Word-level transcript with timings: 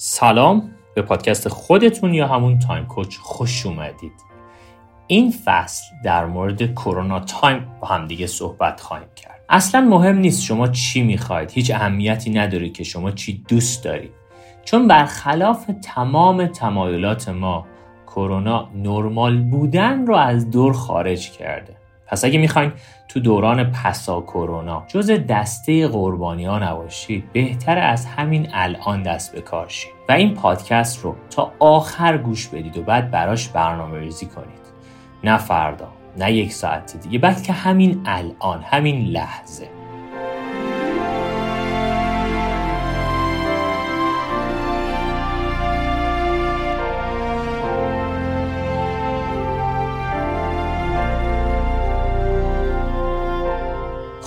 سلام 0.00 0.70
به 0.94 1.02
پادکست 1.02 1.48
خودتون 1.48 2.14
یا 2.14 2.28
همون 2.28 2.58
Time 2.58 2.86
Coach 2.86 3.16
خوش 3.16 3.66
اومدید. 3.66 4.12
این 5.06 5.34
فصل 5.44 5.84
در 6.04 6.26
مورد 6.26 6.74
corona 6.74 7.20
time 7.20 7.66
با 7.80 7.88
همدیگه 7.88 8.26
صحبت 8.26 8.80
خواهیم 8.80 9.08
کرد. 9.16 9.40
اصلا 9.48 9.80
مهم 9.80 10.18
نیست 10.18 10.42
شما 10.42 10.68
چی 10.68 11.02
می‌خواید. 11.02 11.50
هیچ 11.50 11.70
اهمیتی 11.70 12.30
نداره 12.30 12.68
که 12.68 12.84
شما 12.84 13.10
چی 13.10 13.44
دوست 13.48 13.84
دارید. 13.84 14.12
چون 14.64 14.88
برخلاف 14.88 15.70
تمام 15.82 16.46
تمایلات 16.46 17.28
ما 17.28 17.66
کرونا 18.06 18.68
نرمال 18.74 19.42
بودن 19.42 20.06
رو 20.06 20.16
از 20.16 20.50
دور 20.50 20.72
خارج 20.72 21.30
کرده. 21.30 21.76
پس 22.08 22.24
اگه 22.24 22.38
می‌خواین 22.38 22.72
تو 23.08 23.20
دوران 23.20 23.64
پسا 23.64 24.20
کرونا 24.20 24.84
جز 24.88 25.10
دسته 25.10 25.88
قربانی 25.88 26.44
ها 26.44 26.58
نباشید 26.58 27.32
بهتر 27.32 27.78
از 27.78 28.06
همین 28.06 28.48
الان 28.52 29.02
دست 29.02 29.32
به 29.32 29.40
کار 29.40 29.68
شید. 29.68 29.92
و 30.08 30.12
این 30.12 30.34
پادکست 30.34 31.04
رو 31.04 31.16
تا 31.30 31.52
آخر 31.58 32.18
گوش 32.18 32.48
بدید 32.48 32.78
و 32.78 32.82
بعد 32.82 33.10
براش 33.10 33.48
برنامه 33.48 33.98
ریزی 33.98 34.26
کنید. 34.26 34.68
نه 35.24 35.38
فردا 35.38 35.88
نه 36.16 36.32
یک 36.32 36.52
ساعت 36.52 36.96
دیگه 36.96 37.18
بلکه 37.18 37.52
همین 37.52 38.02
الان 38.06 38.62
همین 38.62 39.06
لحظه. 39.06 39.77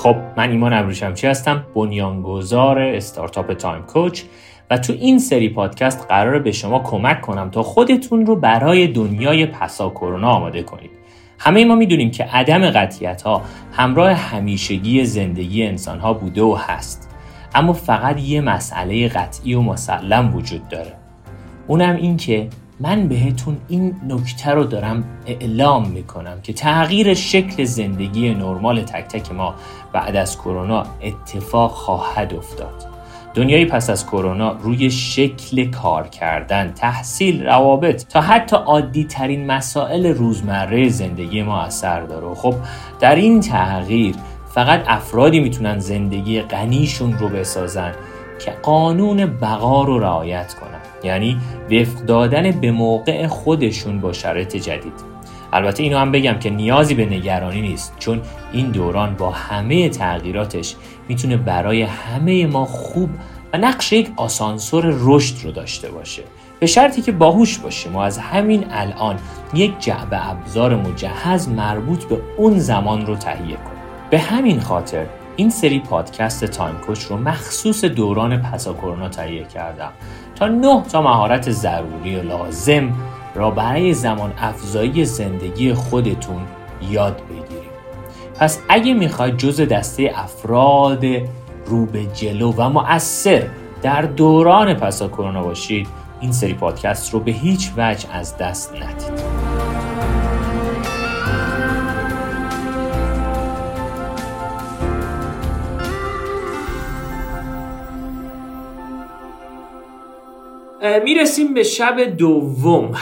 خب 0.01 0.15
من 0.37 0.49
ایمان 0.49 0.73
ابروشمچی 0.73 1.27
هستم 1.27 1.65
بنیانگذار 1.75 2.80
استارتاپ 2.80 3.53
تایم 3.53 3.81
کوچ 3.81 4.23
و 4.69 4.77
تو 4.77 4.93
این 4.93 5.19
سری 5.19 5.49
پادکست 5.49 6.05
قراره 6.09 6.39
به 6.39 6.52
شما 6.52 6.80
کمک 6.80 7.21
کنم 7.21 7.49
تا 7.49 7.63
خودتون 7.63 8.25
رو 8.25 8.35
برای 8.35 8.88
دنیای 8.88 9.45
پسا 9.45 9.89
کرونا 9.89 10.30
آماده 10.30 10.63
کنید. 10.63 10.91
همه 11.39 11.66
ما 11.66 11.75
می‌دونیم 11.75 12.11
که 12.11 12.23
عدم 12.23 12.69
قطیت 12.71 13.21
ها 13.21 13.41
همراه 13.71 14.11
همیشگی 14.11 15.05
زندگی 15.05 15.63
انسان 15.63 15.99
ها 15.99 16.13
بوده 16.13 16.41
و 16.41 16.58
هست. 16.59 17.09
اما 17.55 17.73
فقط 17.73 18.19
یه 18.19 18.41
مسئله 18.41 19.08
قطعی 19.08 19.53
و 19.53 19.61
مسلم 19.61 20.36
وجود 20.36 20.67
داره. 20.67 20.93
اونم 21.67 21.95
این 21.95 22.17
که 22.17 22.47
من 22.81 23.07
بهتون 23.07 23.57
این 23.67 23.95
نکته 24.07 24.51
رو 24.51 24.63
دارم 24.63 25.03
اعلام 25.25 25.87
می‌کنم 25.87 26.41
که 26.43 26.53
تغییر 26.53 27.13
شکل 27.13 27.63
زندگی 27.63 28.33
نرمال 28.33 28.81
تک 28.81 29.07
تک 29.07 29.31
ما 29.31 29.55
بعد 29.93 30.15
از 30.15 30.37
کرونا 30.37 30.83
اتفاق 31.02 31.71
خواهد 31.71 32.33
افتاد. 32.33 32.85
دنیای 33.33 33.65
پس 33.65 33.89
از 33.89 34.05
کرونا 34.05 34.52
روی 34.52 34.91
شکل 34.91 35.71
کار 35.71 36.07
کردن، 36.07 36.71
تحصیل، 36.71 37.45
روابط 37.45 38.07
تا 38.07 38.21
حتی 38.21 38.55
عادی 38.55 39.03
ترین 39.03 39.45
مسائل 39.45 40.05
روزمره 40.05 40.89
زندگی 40.89 41.43
ما 41.43 41.61
اثر 41.61 42.02
داره. 42.02 42.35
خب 42.35 42.55
در 42.99 43.15
این 43.15 43.39
تغییر 43.39 44.15
فقط 44.53 44.83
افرادی 44.87 45.39
می‌تونن 45.39 45.79
زندگی 45.79 46.41
غنیشون 46.41 47.13
رو 47.13 47.29
بسازن 47.29 47.91
که 48.39 48.52
قانون 48.52 49.25
بقا 49.25 49.83
رو 49.83 49.99
رعایت 49.99 50.53
کنن. 50.53 50.70
یعنی 51.03 51.38
وفق 51.71 52.05
دادن 52.05 52.52
به 52.52 52.71
موقع 52.71 53.27
خودشون 53.27 53.99
با 53.99 54.13
شرایط 54.13 54.55
جدید. 54.55 55.11
البته 55.53 55.83
اینو 55.83 55.97
هم 55.97 56.11
بگم 56.11 56.39
که 56.39 56.49
نیازی 56.49 56.93
به 56.95 57.05
نگرانی 57.05 57.61
نیست 57.61 57.93
چون 57.99 58.21
این 58.52 58.71
دوران 58.71 59.16
با 59.16 59.31
همه 59.31 59.89
تغییراتش 59.89 60.75
می‌تونه 61.08 61.38
برای 61.38 61.81
همه 61.81 62.47
ما 62.47 62.66
خوب 62.66 63.09
و 63.53 63.58
نقش 63.58 63.93
یک 63.93 64.11
آسانسور 64.16 64.95
رشد 64.99 65.45
رو 65.45 65.52
داشته 65.52 65.91
باشه. 65.91 66.23
به 66.59 66.66
شرطی 66.67 67.02
که 67.02 67.11
باهوش 67.11 67.58
باشیم 67.58 67.95
و 67.95 67.99
از 67.99 68.17
همین 68.17 68.65
الان 68.71 69.20
یک 69.53 69.80
جعبه 69.80 70.30
ابزار 70.30 70.76
مجهز 70.76 71.49
مربوط 71.49 72.03
به 72.03 72.17
اون 72.37 72.59
زمان 72.59 73.05
رو 73.05 73.15
تهیه 73.15 73.55
کنیم. 73.55 73.81
به 74.09 74.20
همین 74.20 74.59
خاطر 74.59 75.05
این 75.36 75.49
سری 75.49 75.80
پادکست 75.80 76.45
تایم 76.45 76.75
کوچ 76.75 77.03
رو 77.03 77.17
مخصوص 77.17 77.86
دوران 77.86 78.42
پسا 78.42 78.73
کرونا 78.73 79.09
تهیه 79.09 79.43
کردم 79.43 79.92
تا 80.36 80.47
نه 80.47 80.83
تا 80.92 81.02
مهارت 81.02 81.52
ضروری 81.52 82.15
و 82.15 82.23
لازم 82.23 82.93
را 83.36 83.52
برای 83.52 83.93
زمان 83.93 84.33
افزایی 84.37 85.05
زندگی 85.05 85.73
خودتون 85.73 86.41
یاد 86.89 87.21
بگیریم. 87.30 87.71
پس 88.39 88.59
اگه 88.70 88.93
می‌خواید 88.93 89.37
جز 89.37 89.61
دسته 89.61 90.11
افراد 90.15 91.05
رو 91.65 91.86
به 91.86 92.05
جلو 92.05 92.53
و 92.58 92.70
مؤثر 92.70 93.47
در 93.81 94.02
دوران 94.02 94.73
پسا 94.73 95.08
کرونا 95.08 95.43
باشید 95.43 95.87
این 96.21 96.31
سری 96.31 96.53
پادکست 96.53 97.14
رو 97.14 97.20
به 97.20 97.31
هیچ 97.31 97.71
وجه 97.77 98.15
از 98.15 98.37
دست 98.37 98.73
ندید. 98.75 99.40
می‌رسیم 111.03 111.53
به 111.53 111.64
شب 111.64 112.15
دوم. 112.17 112.95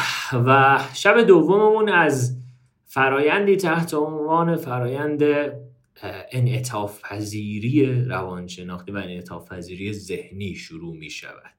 و 0.45 0.79
شب 0.93 1.21
دوممون 1.21 1.89
از 1.89 2.37
فرایندی 2.85 3.55
تحت 3.55 3.93
عنوان 3.93 4.55
فرایند 4.55 5.23
انعطاف 6.31 7.01
پذیری 7.01 8.03
روانشناختی 8.05 8.91
و 8.91 8.97
انعطاف 8.97 9.51
پذیری 9.51 9.93
ذهنی 9.93 10.55
شروع 10.55 10.95
می 10.95 11.09
شود 11.09 11.51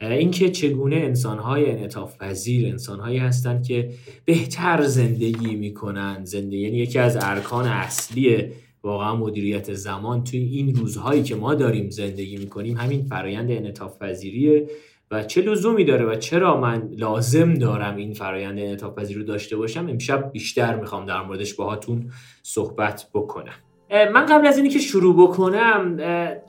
اینکه 0.00 0.50
چگونه 0.50 0.96
انسانهای 0.96 1.70
انعطاف 1.70 2.18
پذیر 2.18 2.68
انسانهایی 2.68 3.18
هستند 3.18 3.66
که 3.66 3.90
بهتر 4.24 4.82
زندگی 4.82 5.54
می‌کنن. 5.56 6.24
زندگی 6.24 6.58
یعنی 6.58 6.76
یکی 6.76 6.98
از 6.98 7.18
ارکان 7.20 7.66
اصلی 7.66 8.44
واقعا 8.82 9.16
مدیریت 9.16 9.74
زمان. 9.74 10.24
توی 10.24 10.40
این 10.40 10.74
روزهایی 10.74 11.22
که 11.22 11.34
ما 11.34 11.54
داریم 11.54 11.90
زندگی 11.90 12.36
می‌کنیم 12.36 12.76
همین 12.76 13.02
فرایند 13.02 13.50
انعطاف 13.50 13.98
پذیریه 13.98 14.68
و 15.14 15.22
چه 15.22 15.42
لزومی 15.42 15.84
داره 15.84 16.04
و 16.04 16.14
چرا 16.14 16.60
من 16.60 16.88
لازم 16.96 17.54
دارم 17.54 17.96
این 17.96 18.12
فرایند 18.12 18.58
انعطاف 18.58 18.94
پذیری 18.98 19.20
رو 19.20 19.26
داشته 19.26 19.56
باشم 19.56 19.86
امشب 19.88 20.32
بیشتر 20.32 20.76
می‌خوام 20.76 21.06
در 21.06 21.22
موردش 21.22 21.54
باهاتون 21.54 22.10
صحبت 22.42 23.06
بکنم. 23.14 23.54
من 23.90 24.26
قبل 24.26 24.46
از 24.46 24.56
اینی 24.56 24.68
که 24.68 24.78
شروع 24.78 25.28
بکنم 25.28 25.96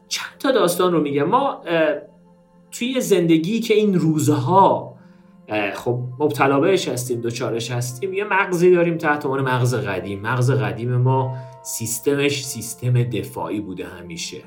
چند 0.07 0.37
تا 0.39 0.51
داستان 0.51 0.93
رو 0.93 1.01
میگم. 1.01 1.23
ما 1.23 1.61
توی 2.71 3.01
زندگی 3.01 3.59
که 3.59 3.73
این 3.73 3.99
روزها 3.99 4.95
خب 5.73 5.99
مبتلا 6.19 6.59
بهش 6.59 6.87
هستیم 6.87 7.21
دوچارش 7.21 7.71
هستیم 7.71 8.13
یه 8.13 8.23
مغزی 8.23 8.71
داریم 8.71 8.97
تحت 8.97 9.25
عنوان 9.25 9.41
مغز 9.41 9.75
قدیم. 9.75 10.21
مغز 10.21 10.51
قدیم 10.51 10.95
ما 10.95 11.37
سیستمش 11.63 12.45
سیستم 12.45 13.03
دفاعی 13.03 13.59
بوده 13.59 13.85
همیشه. 13.85 14.37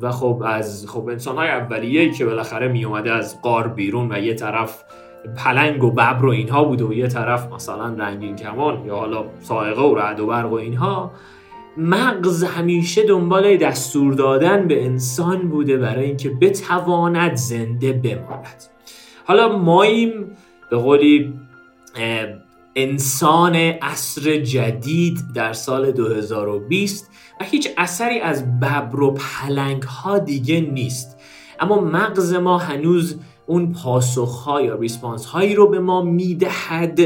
و 0.00 0.10
خب 0.10 0.42
از 0.46 0.86
خب 0.88 1.08
انسان 1.08 1.36
های 1.36 1.48
اولیه 1.48 2.12
که 2.12 2.24
بالاخره 2.24 2.68
می 2.68 2.84
اومده 2.84 3.12
از 3.12 3.42
قار 3.42 3.68
بیرون 3.68 4.12
و 4.12 4.18
یه 4.18 4.34
طرف 4.34 4.84
پلنگ 5.36 5.84
و 5.84 5.90
ببر 5.90 6.26
و 6.26 6.30
اینها 6.30 6.64
بوده 6.64 6.84
و 6.84 6.92
یه 6.92 7.06
طرف 7.06 7.52
مثلا 7.52 7.86
رنگین 7.86 8.36
کمان 8.36 8.84
یا 8.84 8.96
حالا 8.96 9.24
سائقه 9.40 9.82
و 9.82 9.94
رعد 9.94 10.20
و 10.20 10.26
برق 10.26 10.52
و 10.52 10.54
اینها 10.54 11.10
مغز 11.76 12.44
همیشه 12.44 13.06
دنبال 13.06 13.56
دستور 13.56 14.14
دادن 14.14 14.68
به 14.68 14.84
انسان 14.84 15.48
بوده 15.48 15.76
برای 15.76 16.04
اینکه 16.04 16.30
بتواند 16.30 17.34
زنده 17.34 17.92
بماند. 17.92 18.64
حالا 19.24 19.58
ماییم 19.58 20.36
به 20.70 20.76
قولی 20.76 21.34
انسان 22.76 23.56
عصر 23.56 24.36
جدید 24.36 25.18
در 25.34 25.52
سال 25.52 25.92
2020 25.92 27.10
و 27.40 27.44
هیچ 27.44 27.68
اثری 27.76 28.20
از 28.20 28.60
ببر 28.60 29.00
و 29.00 29.10
پلنگ 29.14 29.82
ها 29.82 30.18
دیگه 30.18 30.60
نیست. 30.60 31.18
اما 31.60 31.80
مغز 31.80 32.34
ما 32.34 32.58
هنوز 32.58 33.20
اون 33.46 33.72
پاسخ 33.72 34.42
ها 34.42 34.62
یا 34.62 34.74
ریسپانس 34.74 35.26
هایی 35.26 35.54
رو 35.54 35.68
به 35.68 35.80
ما 35.80 36.02
می‌دهد 36.02 37.00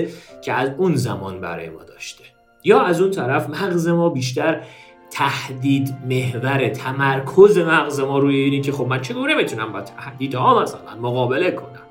که 0.44 0.52
از 0.52 0.70
اون 0.78 0.94
زمان 0.94 1.40
برای 1.40 1.70
ما 1.70 1.82
داشته. 1.82 2.24
یا 2.64 2.80
از 2.80 3.00
اون 3.00 3.10
طرف 3.10 3.50
مغز 3.50 3.88
ما 3.88 4.08
بیشتر 4.08 4.60
تهدید 5.10 5.94
محور 6.08 6.68
تمرکز 6.68 7.58
مغز 7.58 8.00
ما 8.00 8.18
روی 8.18 8.36
اینی 8.36 8.60
که 8.60 8.72
خب 8.72 8.86
من 8.86 9.00
چگونه 9.00 9.34
می‌تونم 9.34 9.72
با 9.72 9.80
تهدیدها 9.80 10.62
مثلا 10.62 10.96
مقابله 11.02 11.50
کنم؟ 11.50 11.82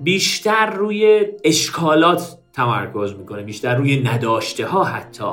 بیشتر 0.00 0.70
روی 0.70 1.26
اشکالات 1.44 2.38
تمرکز 2.52 3.14
می‌کنه 3.18 3.42
بیشتر 3.42 3.74
روی 3.74 4.02
نداشته 4.02 4.66
ها 4.66 4.84
حتی. 4.84 5.24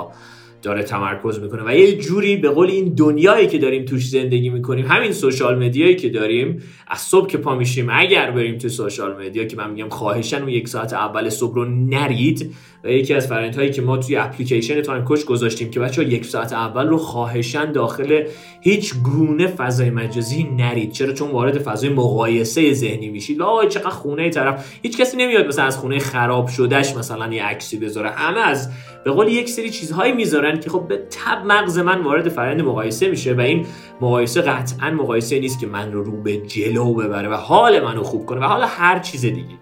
داره 0.66 0.84
تمرکز 0.84 1.40
می‌کنه 1.40 1.64
و 1.66 1.76
یه 1.76 1.98
جوری 1.98 2.38
به 2.38 2.50
قول 2.50 2.70
این 2.70 2.94
دنیایی 2.94 3.48
که 3.48 3.58
داریم 3.58 3.86
توش 3.86 4.10
زندگی 4.10 4.50
می‌کنیم 4.50 4.86
همین 4.86 5.12
سوشال 5.12 5.66
مدیایی 5.66 5.96
که 5.96 6.10
داریم 6.10 6.64
از 6.88 7.00
صبح 7.00 7.28
که 7.28 7.38
پا 7.38 7.56
میشیم 7.56 7.88
اگر 7.92 8.32
بریم 8.32 8.58
تو 8.58 8.70
سوشال 8.70 9.26
مدیا 9.26 9.46
که 9.46 9.58
من 9.58 9.72
میگم 9.72 9.90
خواهشن 9.90 10.40
اون 10.40 10.50
یک 10.50 10.68
ساعت 10.68 10.94
اول 10.94 11.30
صبح 11.30 11.56
رو 11.56 11.66
نرید 11.66 12.56
و 12.84 12.90
یکی 12.90 13.14
از 13.14 13.28
فرآیندهایی 13.28 13.68
هایی 13.68 13.76
که 13.76 13.82
ما 13.82 13.98
توی 13.98 14.16
اپلیکیشن 14.16 14.82
تایم 14.82 15.04
کوچ 15.04 15.26
گذاشتیم 15.26 15.72
که 15.72 15.80
بچه 15.80 16.04
یک 16.04 16.26
ساعت 16.26 16.54
اول 16.54 16.88
رو 16.88 16.98
خواهشن 16.98 17.72
داخل 17.72 18.24
هیچ 18.62 18.94
گونه 19.04 19.48
فضای 19.48 19.90
مجازی 19.90 20.44
نرید. 20.44 20.92
چرا؟ 20.92 21.14
چون 21.14 21.32
وارد 21.32 21.58
فضای 21.58 21.90
مقایسه 21.90 22.74
ذهنی 22.74 23.10
میشید 23.10 23.42
آه 23.42 23.68
چقدر 23.68 23.90
خونه 23.90 24.30
طرف. 24.30 24.80
هیچ 24.84 24.98
کسی 24.98 25.18
نمیاد 25.18 25.48
مثلا 25.48 25.66
از 25.66 25.78
خونه 25.78 26.00
خراب 26.00 26.48
شدهش 26.48 26.96
مثلا 26.96 27.34
یه 27.34 27.44
عکسی 27.44 27.78
بذاره. 27.78 28.10
همه 28.10 28.40
از 28.40 28.70
به 29.06 29.12
قول 29.12 29.28
یک 29.28 29.50
سری 29.50 29.70
چیزهایی 29.70 30.14
می‌ذارن 30.14 30.60
که 30.60 30.70
خب 30.70 30.88
به 30.88 30.98
تب 30.98 31.46
مغز 31.46 31.80
من 31.80 32.02
وارد 32.02 32.30
فرآیند 32.30 32.62
مقایسه 32.62 33.10
میشه 33.10 33.34
و 33.34 33.40
این 33.40 33.66
مقایسه 34.02 34.42
قطعا 34.42 34.92
مقایسه 34.92 35.40
نیست 35.40 35.60
که 35.60 35.68
من 35.68 35.92
رو 35.92 36.04
رو 36.04 36.22
به 36.22 36.38
جلو 36.38 36.94
ببره 36.94 37.30
و 37.30 37.34
حال 37.34 37.84
منو 37.84 38.04
خوب 38.04 38.26
کنه 38.26 38.40
و 38.40 38.44
حالا 38.44 38.66
هر 38.66 39.00
چیز 39.00 39.22
دیگه. 39.22 39.56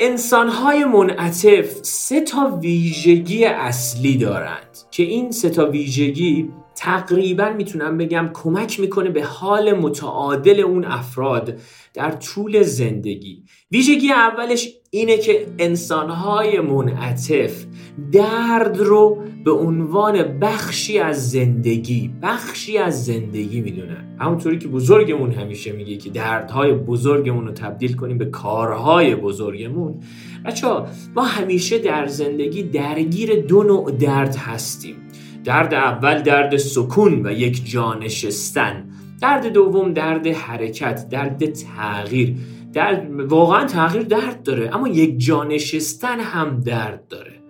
انسانهای 0.00 0.84
منعطف 0.84 1.82
سه 1.82 2.20
تا 2.20 2.58
ویژگی 2.62 3.44
اصلی 3.44 4.16
دارند 4.16 4.78
که 4.90 5.02
این 5.02 5.30
سه 5.30 5.50
تا 5.50 5.70
ویژگی 5.70 6.50
تقریبا 6.82 7.50
می‌تونم 7.56 7.98
بگم 7.98 8.30
کمک 8.32 8.80
می‌کنه 8.80 9.10
به 9.10 9.24
حال 9.24 9.72
متعادل 9.72 10.60
اون 10.60 10.84
افراد 10.84 11.58
در 11.94 12.10
طول 12.10 12.62
زندگی. 12.62 13.44
ویژگی 13.72 14.10
اولش 14.10 14.68
اینه 14.90 15.18
که 15.18 15.46
انسانهای 15.58 16.60
منعطف 16.60 17.64
درد 18.12 18.78
رو 18.78 19.22
به 19.44 19.52
عنوان 19.52 20.38
بخشی 20.38 20.98
از 20.98 21.30
زندگی 21.30 22.10
بخشی 22.22 22.78
از 22.78 23.04
زندگی 23.04 23.60
می‌دونن. 23.60 24.16
همونطوری 24.20 24.58
که 24.58 24.68
بزرگمون 24.68 25.32
همیشه 25.32 25.72
میگه 25.72 25.96
که 25.96 26.10
دردهای 26.10 26.72
بزرگمون 26.72 27.46
رو 27.46 27.52
تبدیل 27.52 27.96
کنیم 27.96 28.18
به 28.18 28.24
کارهای 28.24 29.14
بزرگمون. 29.14 30.00
بچه 30.44 30.66
ما 31.14 31.22
همیشه 31.22 31.78
در 31.78 32.06
زندگی 32.06 32.62
درگیر 32.62 33.40
دو 33.40 33.62
نوع 33.62 33.90
درد 33.90 34.36
هستیم. 34.36 34.96
درد 35.44 35.74
اول 35.74 36.22
درد 36.22 36.56
سکون 36.56 37.26
و 37.26 37.32
یک 37.32 37.70
جانشستن. 37.70 38.88
درد 39.20 39.46
دوم 39.46 39.92
درد 39.92 40.26
حرکت 40.26 41.08
درد 41.10 41.52
تغییر. 41.52 42.36
درد 42.72 43.10
واقعا 43.20 43.64
تغییر 43.64 44.02
درد 44.02 44.42
داره 44.42 44.74
اما 44.74 44.88
یک 44.88 45.18
جانشستن 45.18 46.20
هم 46.20 46.60
درد 46.60 47.08
داره. 47.08 47.41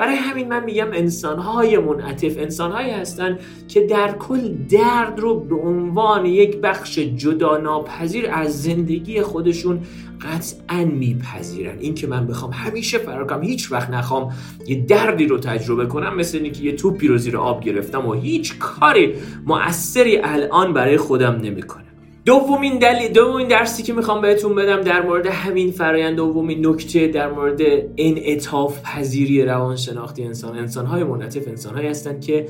برای 0.00 0.16
همین 0.16 0.48
من 0.48 0.64
میگم 0.64 0.92
انسانهای 0.92 1.78
منعطف 1.78 2.38
انسانهایی 2.38 2.90
هستند 2.90 3.40
که 3.68 3.80
در 3.80 4.12
کل 4.12 4.54
درد 4.70 5.20
رو 5.20 5.40
به 5.40 5.56
عنوان 5.56 6.26
یک 6.26 6.56
بخش 6.56 6.98
جدا 6.98 7.56
ناپذیر 7.56 8.30
از 8.30 8.62
زندگی 8.62 9.22
خودشون 9.22 9.80
قطعا 10.20 10.84
میپذیرن. 10.84 11.78
این 11.78 11.94
که 11.94 12.06
من 12.06 12.26
بخوام 12.26 12.52
همیشه 12.52 12.98
فراکم 12.98 13.42
هیچ 13.42 13.72
وقت 13.72 13.90
نخوام 13.90 14.32
یه 14.66 14.84
دردی 14.84 15.26
رو 15.26 15.38
تجربه 15.38 15.86
کنم 15.86 16.16
مثل 16.16 16.38
اینکه 16.38 16.62
یه 16.62 16.72
توپی 16.76 17.08
رو 17.08 17.18
زیر 17.18 17.36
آب 17.36 17.64
گرفتم 17.64 18.06
و 18.06 18.12
هیچ 18.12 18.58
کاری 18.58 19.14
مؤثری 19.46 20.18
الان 20.18 20.72
برای 20.72 20.96
خودم 20.96 21.34
نمی‌کنه 21.34 21.89
دومین 22.24 22.78
دلیل 22.78 23.12
دومین 23.12 23.48
درسی 23.48 23.82
که 23.82 23.92
می‌خوام 23.92 24.20
بهتون 24.22 24.54
بدم 24.54 24.80
در 24.80 25.02
مورد 25.02 25.26
همین 25.26 25.70
فرایند 25.70 26.16
دومین 26.16 26.66
نکته 26.66 27.06
در 27.06 27.32
مورد 27.32 27.60
این 27.96 28.20
اتاف 28.26 28.82
پذیری 28.82 29.44
روانشناختی 29.44 30.24
انسان. 30.24 30.58
انسانهای 30.58 31.04
منعطف 31.04 31.48
انسانهایی 31.48 31.88
هستند 31.88 32.24
که 32.24 32.48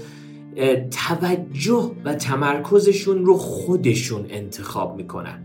توجه 1.08 1.90
و 2.04 2.14
تمرکزشون 2.14 3.24
رو 3.24 3.34
خودشون 3.34 4.26
انتخاب 4.30 4.96
می‌کنن. 4.96 5.42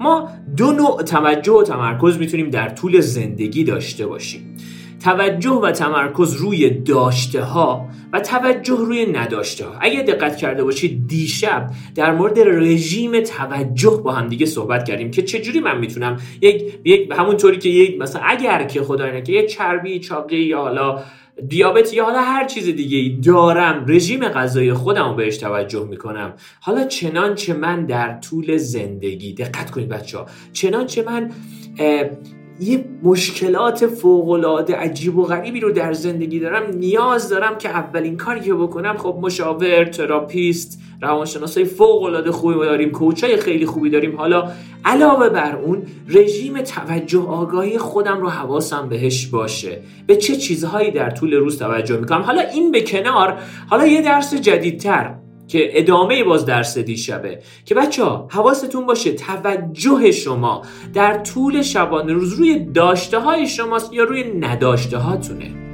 ما 0.00 0.28
دو 0.56 0.72
نوع 0.72 1.02
توجه 1.02 1.52
و 1.52 1.62
تمرکز 1.62 2.18
می‌تونیم 2.18 2.50
در 2.50 2.68
طول 2.68 3.00
زندگی 3.00 3.64
داشته 3.64 4.06
باشیم. 4.06 4.56
توجه 5.04 5.50
و 5.50 5.70
تمرکز 5.70 6.34
روی 6.34 6.70
داشته 6.70 7.42
ها 7.42 7.88
و 8.12 8.20
توجه 8.20 8.76
روی 8.76 9.06
نداشته 9.06 9.66
ها 9.66 9.74
اگر 9.80 10.02
دقت 10.02 10.36
کرده 10.36 10.64
باشید 10.64 11.06
دیشب 11.06 11.70
در 11.94 12.14
مورد 12.14 12.38
رژیم 12.38 13.20
توجه 13.20 14.00
با 14.04 14.12
هم 14.12 14.28
دیگه 14.28 14.46
صحبت 14.46 14.84
کردیم 14.84 15.10
که 15.10 15.22
چجوری 15.22 15.60
من 15.60 15.78
می‌تونم 15.78 16.16
یک, 16.40 16.80
یک 16.84 17.12
همونطوری 17.16 17.58
که 17.58 17.68
یک 17.68 18.00
مثلا 18.00 18.22
اگر 18.24 18.64
که 18.64 18.82
خدای 18.82 19.22
که 19.22 19.32
یک 19.32 19.46
چربی 19.46 20.00
چاقی 20.00 20.36
یا 20.36 20.58
حالا 20.58 21.02
دیابت 21.48 21.94
یا 21.94 22.04
حالا 22.04 22.20
هر 22.20 22.44
چیز 22.44 22.64
دیگه 22.64 22.98
ای 22.98 23.08
دارم 23.08 23.84
رژیم 23.88 24.28
غذایی 24.28 24.72
خودم 24.72 25.08
رو 25.08 25.14
بهش 25.14 25.36
توجه 25.36 25.86
می‌کنم. 25.90 26.34
حالا 26.60 26.84
چنانچه 26.84 27.54
من 27.54 27.86
در 27.86 28.18
طول 28.18 28.56
زندگی 28.56 29.34
دقت 29.34 29.70
کنید 29.70 29.88
بچه 29.88 30.18
ها 30.18 30.26
چنانچه 30.52 31.02
من 31.02 31.30
یه 32.60 32.84
مشکلات 33.02 33.86
فوقالعاده 33.86 34.76
عجیب 34.76 35.18
و 35.18 35.24
غریبی 35.24 35.60
رو 35.60 35.72
در 35.72 35.92
زندگی 35.92 36.40
دارم. 36.40 36.76
نیاز 36.76 37.28
دارم 37.28 37.58
که 37.58 37.68
اولین 37.68 38.16
کاری 38.16 38.40
که 38.40 38.54
بکنم 38.54 38.96
خب 38.96 39.18
مشاور 39.22 39.84
تراپیست 39.84 40.80
روانشناسای 41.02 41.64
فوق 41.64 42.02
العاده 42.02 42.32
خوبی 42.32 42.54
داریم 42.54 42.90
کوچای 42.90 43.36
خیلی 43.36 43.66
خوبی 43.66 43.90
داریم. 43.90 44.16
حالا 44.16 44.48
علاوه 44.84 45.28
بر 45.28 45.56
اون 45.56 45.82
رژیم 46.08 46.62
توجه 46.62 47.22
آگاهی 47.22 47.78
خودم 47.78 48.20
رو 48.20 48.28
حواسم 48.28 48.88
بهش 48.88 49.26
باشه. 49.26 49.80
به 50.06 50.16
چه 50.16 50.36
چیزهایی 50.36 50.90
در 50.90 51.10
طول 51.10 51.34
روز 51.34 51.58
توجه 51.58 51.96
می‌کنم؟ 51.96 52.22
حالا 52.22 52.40
این 52.40 52.70
به 52.70 52.82
کنار. 52.82 53.38
حالا 53.70 53.86
یه 53.86 54.02
درس 54.02 54.34
جدیدتر. 54.34 55.14
که 55.48 55.78
ادامه 55.78 56.24
باز 56.24 56.46
درس 56.46 56.78
دیشبه. 56.78 57.38
که 57.64 57.74
بچه 57.74 58.04
ها 58.04 58.28
حواستون 58.30 58.86
باشه 58.86 59.12
توجه 59.12 60.10
شما 60.10 60.62
در 60.94 61.18
طول 61.18 61.62
شبانه 61.62 62.12
روز 62.12 62.32
روی 62.32 62.58
داشته 62.64 63.18
های 63.18 63.46
شماست 63.46 63.92
یا 63.92 64.04
روی 64.04 64.24
نداشته 64.24 64.98
هاتونه 64.98 65.68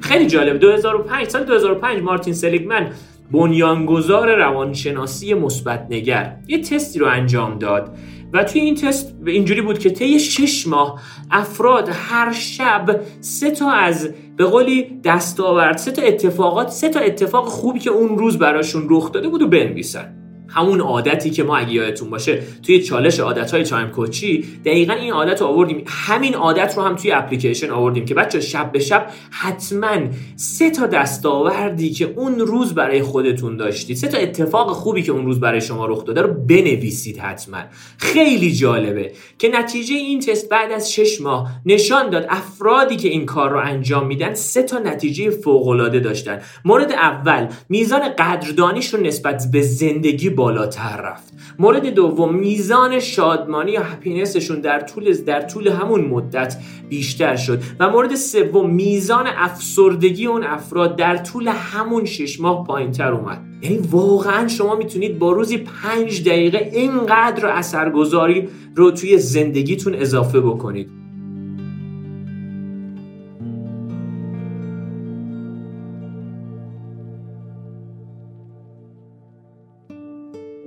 خیلی 0.00 0.26
جالب. 0.26 0.58
2005 0.58 1.28
سال 1.28 1.44
2005 1.44 2.02
مارتین 2.02 2.34
سلیگمن 2.34 2.90
بنیانگذار 3.32 4.36
روانشناسی 4.36 5.34
مثبت 5.34 5.86
نگر 5.90 6.36
یه 6.48 6.60
تستی 6.60 6.98
رو 6.98 7.06
انجام 7.06 7.58
داد 7.58 7.96
و 8.32 8.44
توی 8.44 8.60
این 8.60 8.74
تست 8.74 9.14
اینجوری 9.26 9.62
بود 9.62 9.78
که 9.78 9.90
طی 9.90 10.20
شش 10.20 10.66
ماه 10.66 11.00
افراد 11.30 11.88
هر 11.92 12.32
شب 12.32 13.00
سه 13.20 13.50
تا 13.50 13.70
از 13.70 14.14
به 14.36 14.44
قولی 14.44 15.00
دستاورد 15.04 15.76
سه 15.76 15.92
تا 15.92 16.02
اتفاقات 16.02 16.68
سه 16.68 16.88
تا 16.88 17.00
اتفاق 17.00 17.44
خوبی 17.44 17.78
که 17.78 17.90
اون 17.90 18.18
روز 18.18 18.38
براشون 18.38 18.86
رخ 18.90 19.12
داده 19.12 19.28
بود 19.28 19.42
و 19.42 19.48
بنویسن. 19.48 20.19
همون 20.50 20.80
عادتی 20.80 21.30
که 21.30 21.42
ما 21.42 21.56
اگه 21.56 21.72
یادتون 21.72 22.10
باشه 22.10 22.42
توی 22.62 22.82
چالش 22.82 23.20
عادت 23.20 23.50
های 23.50 23.62
Time 23.62 23.88
Coach 23.88 24.35
ی 24.35 24.44
دقیقا 24.64 24.92
این 24.92 25.12
عادت 25.12 25.40
رو 25.40 25.46
آوردیم. 25.46 25.84
همین 25.86 26.34
عادت 26.34 26.74
رو 26.76 26.82
هم 26.82 26.96
توی 26.96 27.12
اپلیکیشن 27.12 27.70
آوردیم 27.70 28.04
که 28.04 28.14
بچه 28.14 28.40
شب 28.40 28.72
به 28.72 28.78
شب 28.78 29.06
حتما 29.30 29.96
سه 30.36 30.70
تا 30.70 30.86
دستاوردی 30.86 31.90
که 31.90 32.12
اون 32.16 32.38
روز 32.38 32.74
برای 32.74 33.02
خودتون 33.02 33.56
داشتید 33.56 33.96
سه 33.96 34.08
تا 34.08 34.18
اتفاق 34.18 34.72
خوبی 34.72 35.02
که 35.02 35.12
اون 35.12 35.26
روز 35.26 35.40
برای 35.40 35.60
شما 35.60 35.86
رخ 35.86 36.04
داده 36.04 36.22
رو 36.22 36.34
بنویسید 36.34 37.18
حتما. 37.18 37.58
خیلی 37.98 38.52
جالبه 38.52 39.12
که 39.38 39.48
نتیجه 39.48 39.94
این 39.94 40.20
تست 40.20 40.48
بعد 40.48 40.72
از 40.72 40.92
شش 40.92 41.20
ماه 41.20 41.50
نشان 41.66 42.10
داد 42.10 42.26
افرادی 42.28 42.96
که 42.96 43.08
این 43.08 43.26
کار 43.26 43.50
رو 43.50 43.58
انجام 43.58 44.06
میدن 44.06 44.34
سه 44.34 44.62
تا 44.62 44.78
نتیجه 44.78 45.30
فوق 45.30 45.68
العاده 45.68 46.00
داشتن. 46.00 46.40
مورد 46.64 46.92
اول 46.92 47.46
میزان 47.68 48.08
قدردانیش 48.18 48.94
رو 48.94 49.00
نسبت 49.00 49.46
به 49.52 49.62
زندگی 49.62 50.30
بالاتر 50.40 50.96
رفت. 50.96 51.34
مورد 51.58 51.86
دوم 51.86 52.34
میزان 52.34 53.00
شادمانی 53.00 53.72
یا 53.72 53.82
هپینسشون 53.82 54.60
در 54.60 54.80
طول 54.80 55.14
در 55.14 55.40
طول 55.40 55.68
همون 55.68 56.00
مدت 56.00 56.56
بیشتر 56.88 57.36
شد. 57.36 57.62
و 57.80 57.90
مورد 57.90 58.14
سوم 58.14 58.70
میزان 58.70 59.26
افسردگی 59.26 60.26
اون 60.26 60.44
افراد 60.44 60.96
در 60.96 61.16
طول 61.16 61.48
همون 61.48 62.04
شش 62.04 62.40
ماه 62.40 62.66
پایینتر 62.66 63.12
اومد. 63.12 63.40
یعنی 63.62 63.78
واقعا 63.90 64.48
شما 64.48 64.74
می‌تونید 64.74 65.18
با 65.18 65.32
روزی 65.32 65.58
پنج 65.58 66.28
دقیقه 66.28 66.70
اینقدر 66.72 67.46
اثرگذاری 67.46 68.48
رو 68.76 68.90
توی 68.90 69.18
زندگیتون 69.18 69.94
اضافه 69.94 70.40
بکنید. 70.40 70.99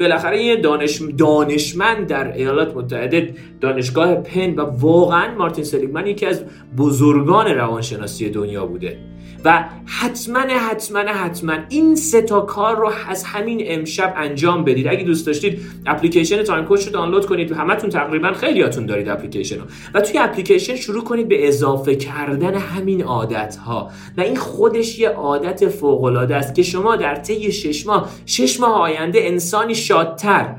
بالاخره 0.03 0.43
یه 0.43 0.55
دانش 0.55 1.01
دانشمند 1.17 2.07
در 2.07 2.33
ایالات 2.33 2.75
متحده 2.75 3.35
دانشگاه 3.61 4.15
پن 4.15 4.55
و 4.55 4.61
واقعا 4.61 5.35
مارتین 5.35 5.63
سلیگمن 5.63 6.07
یکی 6.07 6.25
از 6.25 6.43
بزرگان 6.77 7.47
روانشناسی 7.47 8.29
دنیا 8.29 8.65
بوده. 8.65 9.12
و 9.45 9.65
حتما 9.85 10.39
حتما 10.39 10.99
حتما 10.99 11.53
این 11.69 11.95
سه 11.95 12.21
تا 12.21 12.41
کار 12.41 12.77
رو 12.77 12.91
از 13.09 13.23
همین 13.23 13.61
امشب 13.65 14.13
انجام 14.17 14.63
بدید. 14.63 14.87
اگه 14.87 15.03
دوست 15.03 15.27
داشتید 15.27 15.59
اپلیکیشن 15.85 16.43
Time 16.43 16.65
Coach 16.65 16.85
رو 16.85 16.91
دانلود 16.91 17.25
کنید. 17.25 17.51
همتون 17.51 17.89
تقریبا 17.89 18.33
خیلیاتون 18.33 18.85
دارید 18.85 19.09
اپلیکیشن 19.09 19.59
رو. 19.59 19.65
و 19.93 20.01
توی 20.01 20.17
اپلیکیشن 20.17 20.75
شروع 20.75 21.03
کنید 21.03 21.27
به 21.27 21.47
اضافه 21.47 21.95
کردن 21.95 22.55
همین 22.55 23.03
عادت 23.03 23.55
ها 23.55 23.91
و 24.17 24.21
این 24.21 24.35
خودش 24.35 24.99
یه 24.99 25.09
عادت 25.09 25.69
فوق 25.69 26.03
العاده 26.03 26.35
است 26.35 26.55
که 26.55 26.63
شما 26.63 26.95
در 26.95 27.15
طی 27.15 27.51
شش 27.51 27.87
ماه 27.87 28.09
شش 28.25 28.59
ماه 28.59 28.73
آینده 28.73 29.19
انسانی 29.21 29.75
شادتر 29.75 30.55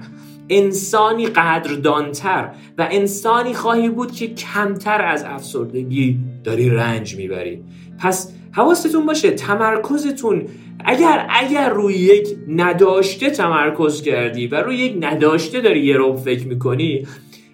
انسانی 0.49 1.27
قدردانتر 1.27 2.51
و 2.79 2.89
انسانی 2.91 3.55
خواهی 3.55 3.89
بود 3.89 4.13
که 4.13 4.35
کمتر 4.35 5.03
از 5.03 5.25
افسردگی 5.25 6.19
داری 6.45 6.71
رنج 6.71 7.17
می‌بری. 7.17 7.63
پس 7.99 8.33
حواستون 8.57 9.07
باشه 9.07 9.31
تمرکزتون 9.31 10.47
اگر 10.85 11.27
اگر 11.31 11.69
روی 11.69 11.95
یک 11.95 12.29
نداشته 12.49 13.31
تمرکز 13.31 14.03
کردی 14.03 14.47
و 14.47 14.55
روی 14.55 14.77
یک 14.77 14.97
نداشته 15.01 15.61
داری 15.61 15.81
یه 15.81 15.97
رو 15.97 16.17
فکر 16.17 16.47
می‌کنی 16.47 17.07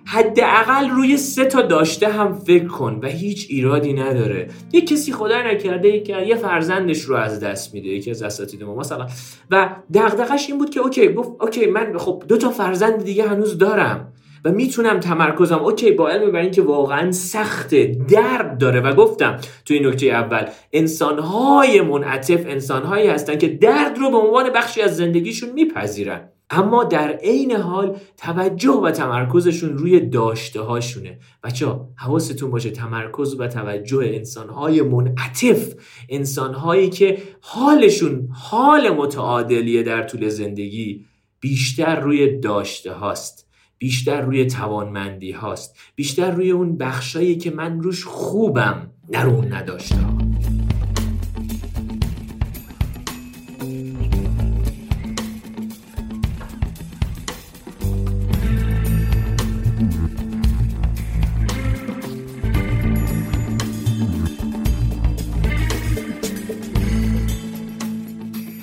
حداقل 0.04 0.88
روی 0.88 1.16
سه 1.16 1.44
تا 1.44 1.62
داشته 1.62 2.08
هم 2.08 2.34
فکر 2.34 2.66
کن 2.66 3.00
و 3.02 3.06
هیچ 3.06 3.46
ایرادی 3.50 3.92
نداره. 3.92 4.48
یه 4.72 4.80
کسی 4.80 5.12
خدا 5.12 5.42
نکرده 5.42 6.00
که 6.00 6.22
یه 6.26 6.36
فرزندش 6.36 7.00
رو 7.00 7.16
از 7.16 7.40
دست 7.40 7.74
میده 7.74 7.88
یکی 7.88 8.10
از 8.10 8.22
اساتید 8.22 8.62
ما 8.62 8.74
مثلا. 8.74 9.06
و 9.50 9.68
دغدغش 9.94 10.48
این 10.48 10.58
بود 10.58 10.70
که 10.70 10.80
okay 10.80 11.08
گفت 11.08 11.30
okay 11.40 11.66
من 11.66 11.98
خب 11.98 12.22
دو 12.28 12.36
تا 12.36 12.50
فرزند 12.50 13.04
دیگه 13.04 13.28
هنوز 13.28 13.58
دارم. 13.58 14.12
و 14.44 14.50
می‌تونم 14.50 15.00
تمرکزم. 15.00 15.58
okay 15.58 15.90
با 15.90 16.08
علم 16.08 16.32
بر 16.32 16.40
اینکه 16.40 16.62
واقعا 16.62 17.12
سخت 17.12 17.74
درد 18.08 18.58
داره. 18.58 18.80
و 18.80 18.94
گفتم 18.94 19.36
توی 19.64 19.80
نکته 19.80 20.06
اول 20.06 20.46
انسانهای 20.72 21.80
منعطف 21.80 22.46
انسانهایی 22.46 23.06
هستن 23.06 23.38
که 23.38 23.48
درد 23.48 23.98
رو 23.98 24.10
به 24.10 24.16
عنوان 24.16 24.50
بخشی 24.50 24.82
از 24.82 24.96
زندگیشون 24.96 25.50
میپذیرن. 25.52 26.28
اما 26.50 26.84
در 26.84 27.08
عین 27.08 27.52
حال 27.52 27.96
توجه 28.16 28.70
و 28.72 28.90
تمرکزشون 28.90 29.78
روی 29.78 30.00
داشته 30.00 30.60
هاشونه 30.60 31.18
بچه 31.44 31.66
حواستون 31.96 32.50
باشه 32.50 32.70
تمرکز 32.70 33.40
و 33.40 33.48
توجه 33.48 34.10
انسانهای 34.14 34.82
منعطف 34.82 35.74
انسانهایی 36.08 36.90
که 36.90 37.18
حالشون 37.40 38.28
حال 38.32 38.90
متعادلیه 38.90 39.82
در 39.82 40.02
طول 40.02 40.28
زندگی 40.28 41.04
بیشتر 41.40 42.00
روی 42.00 42.38
داشته 42.38 42.92
هاست 42.92 43.49
بیشتر 43.82 44.20
روی 44.20 44.46
توانمندی 44.46 45.32
هاست 45.32 45.78
بیشتر 45.94 46.30
روی 46.30 46.50
اون 46.50 46.76
بخشایی 46.76 47.36
که 47.36 47.50
من 47.50 47.82
روش 47.82 48.04
خوبم 48.04 48.90
در 49.12 49.26
اون 49.26 49.52
نداشته 49.52 49.96
ها. 49.96 50.18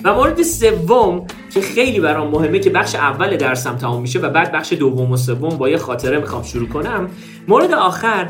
و 0.04 0.14
مورد 0.14 0.42
سوم 0.42 1.26
که 1.50 1.60
خیلی 1.60 2.00
برام 2.00 2.30
مهمه 2.30 2.58
که 2.58 2.70
بخش 2.70 2.94
اول 2.94 3.36
درسم 3.36 3.76
تمام 3.76 4.02
میشه 4.02 4.18
و 4.18 4.30
بعد 4.30 4.52
بخش 4.52 4.72
دوم 4.72 5.12
و 5.12 5.16
سوم 5.16 5.48
با 5.48 5.68
یه 5.68 5.78
خاطره 5.78 6.18
می‌خوام 6.18 6.42
شروع 6.42 6.68
کنم. 6.68 7.10
مورد 7.48 7.72
آخر 7.72 8.28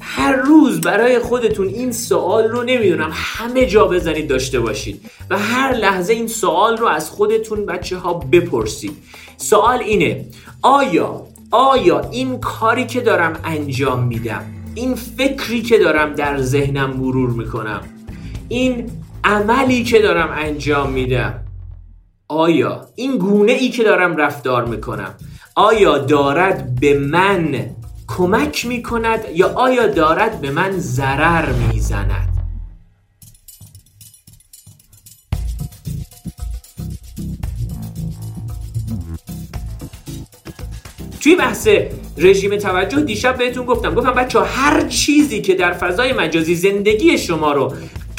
هر 0.00 0.36
روز 0.36 0.80
برای 0.80 1.18
خودتون 1.18 1.68
این 1.68 1.92
سوال 1.92 2.48
رو 2.48 2.62
نمی‌دونم 2.62 3.10
همه 3.12 3.66
جا 3.66 3.84
بزنید 3.84 4.28
داشته 4.28 4.60
باشید 4.60 5.10
و 5.30 5.38
هر 5.38 5.72
لحظه 5.72 6.12
این 6.12 6.26
سوال 6.26 6.76
رو 6.76 6.86
از 6.86 7.10
خودتون 7.10 7.66
بچه 7.66 7.96
ها 7.96 8.14
بپرسید. 8.14 8.96
سوال 9.36 9.78
اینه 9.78 10.24
آیا 10.62 11.22
آیا 11.50 12.00
این 12.00 12.40
کاری 12.40 12.86
که 12.86 13.00
دارم 13.00 13.40
انجام 13.44 14.02
میدم 14.02 14.44
این 14.74 14.94
فکری 14.94 15.62
که 15.62 15.78
دارم 15.78 16.14
در 16.14 16.40
ذهنم 16.40 16.90
مرور 16.90 17.30
می‌کنم 17.30 17.80
این 18.48 18.90
عملی 19.24 19.84
که 19.84 19.98
دارم 19.98 20.34
انجام 20.38 20.90
میدم 20.90 21.34
آیا 22.32 22.88
این 22.96 23.18
گونه 23.18 23.52
ای 23.52 23.68
که 23.68 23.82
دارم 23.84 24.16
رفتار 24.16 24.64
می‌کنم 24.64 25.14
آیا 25.54 25.98
دارد 25.98 26.80
به 26.80 26.98
من 26.98 27.66
کمک 28.08 28.66
می‌کند 28.66 29.20
یا 29.34 29.48
آیا 29.54 29.86
دارد 29.86 30.40
به 30.40 30.50
من 30.50 30.78
ضرر 30.78 31.52
می‌زند؟ 31.52 32.28
توی 41.20 41.36
بحث 41.36 41.68
رژیم 42.16 42.56
توجه 42.56 43.00
دیشب 43.00 43.38
بهتون 43.38 43.66
گفتم. 43.66 43.94
گفتم 43.94 44.14
بچه 44.14 44.40
هر 44.40 44.88
چیزی 44.88 45.42
که 45.42 45.54
در 45.54 45.72
فضای 45.72 46.12
مجازی 46.12 46.54
زندگی 46.54 47.18
شما 47.18 47.52
رو 47.52 47.74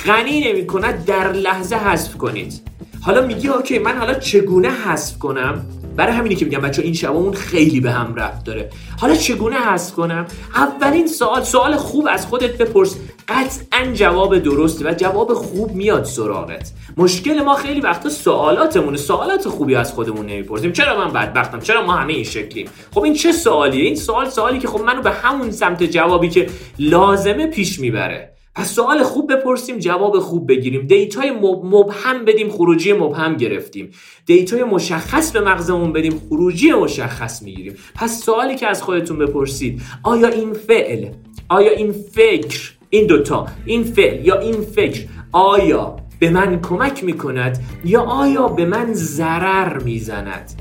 غنی 0.06 0.52
نمی 0.52 0.68
کند 0.68 1.06
در 1.06 1.32
لحظه 1.32 1.76
حذف 1.76 2.18
کنید. 2.18 2.73
حالا 3.06 3.22
میگی 3.22 3.48
اوکی 3.48 3.80
من 3.80 3.98
حالا 3.98 4.14
چگونه 4.14 4.70
حذف 4.70 5.20
کنم؟ 5.20 5.66
برای 5.96 6.14
همینی 6.14 6.36
که 6.36 6.46
میگم 6.46 6.60
بچه 6.60 6.82
این 6.82 6.94
شبامون 6.94 7.34
خیلی 7.34 7.80
به 7.80 7.92
هم 7.92 8.16
رفت 8.16 8.46
داره. 8.46 8.70
حالا 9.02 9.16
چگونه 9.16 9.56
حذف 9.56 9.94
کنم؟ 9.94 10.26
اولین 10.56 11.08
سوال 11.08 11.44
سوال 11.44 11.76
خوب 11.76 12.08
از 12.12 12.26
خودت 12.26 12.58
بپرس. 12.58 12.96
قطعا 13.28 13.94
جواب 13.94 14.38
درسته 14.38 14.90
و 14.90 14.94
جواب 14.94 15.34
خوب 15.34 15.72
میاد 15.72 16.04
سراغت. 16.04 16.72
مشکل 16.98 17.42
ما 17.42 17.56
خیلی 17.56 17.82
وقتا 17.82 18.10
سوالاتمونه. 18.10 18.98
سوالات 18.98 19.48
خوبی 19.48 19.76
از 19.76 19.94
خودمون 19.94 20.26
نمی‌پرسیم. 20.26 20.72
چرا 20.72 21.06
من 21.06 21.14
بدبختم؟ 21.14 21.60
چرا 21.60 21.86
ما 21.86 21.94
همه 21.94 22.14
این 22.14 22.24
شکلیم؟ 22.24 22.68
خب 22.92 23.02
این 23.02 23.14
چه 23.14 23.32
سوالیه؟ 23.32 23.86
این 23.86 23.96
سوال 23.96 24.30
سوالی 24.30 24.60
که 24.60 24.68
خب 24.68 24.82
منو 24.82 25.02
به 25.02 25.12
همون 25.12 25.52
سمت 25.52 25.84
جوابی 25.84 26.30
که 26.30 26.50
لازمه 26.80 27.48
پیش 27.48 27.80
می‌بره. 27.80 28.33
پس 28.56 28.72
سوال 28.76 29.04
خوب 29.04 29.34
بپرسیم 29.34 29.78
جواب 29.78 30.20
خوب 30.20 30.50
بگیریم. 30.50 30.88
data 30.88 31.23
ی 31.23 31.32
مبهم 31.64 32.26
بدیم 32.26 32.50
خروجی 32.50 32.94
مبهم 32.94 33.36
گرفتیم. 33.36 33.92
data 34.26 34.56
ی 34.56 34.64
مشخص 34.64 35.32
به 35.32 35.42
مغزمون 35.42 35.94
بدیم 35.94 36.22
خروجی 36.30 36.72
مشخص 36.72 37.42
می‌گیریم. 37.42 37.76
پس 37.96 38.24
سوالی 38.24 38.56
که 38.56 38.68
از 38.68 38.84
خودتون 38.84 39.18
بپرسید 39.18 39.82
آیا 40.04 40.28
این 40.28 40.54
فعل 40.54 41.10
آیا 41.50 41.72
این 41.72 41.92
فکر 41.92 42.72
این 42.90 43.08
دوتا 43.08 43.48
این 43.66 43.84
فعل 43.84 44.26
یا 44.26 44.40
این 44.40 44.62
فکر 44.62 45.02
آیا 45.32 45.96
به 46.20 46.30
من 46.30 46.62
کمک 46.62 47.04
می‌کند 47.04 47.64
یا 47.86 48.02
آیا 48.02 48.48
به 48.48 48.66
من 48.66 48.94
ضرر 48.94 49.78
می‌زند؟ 49.78 50.52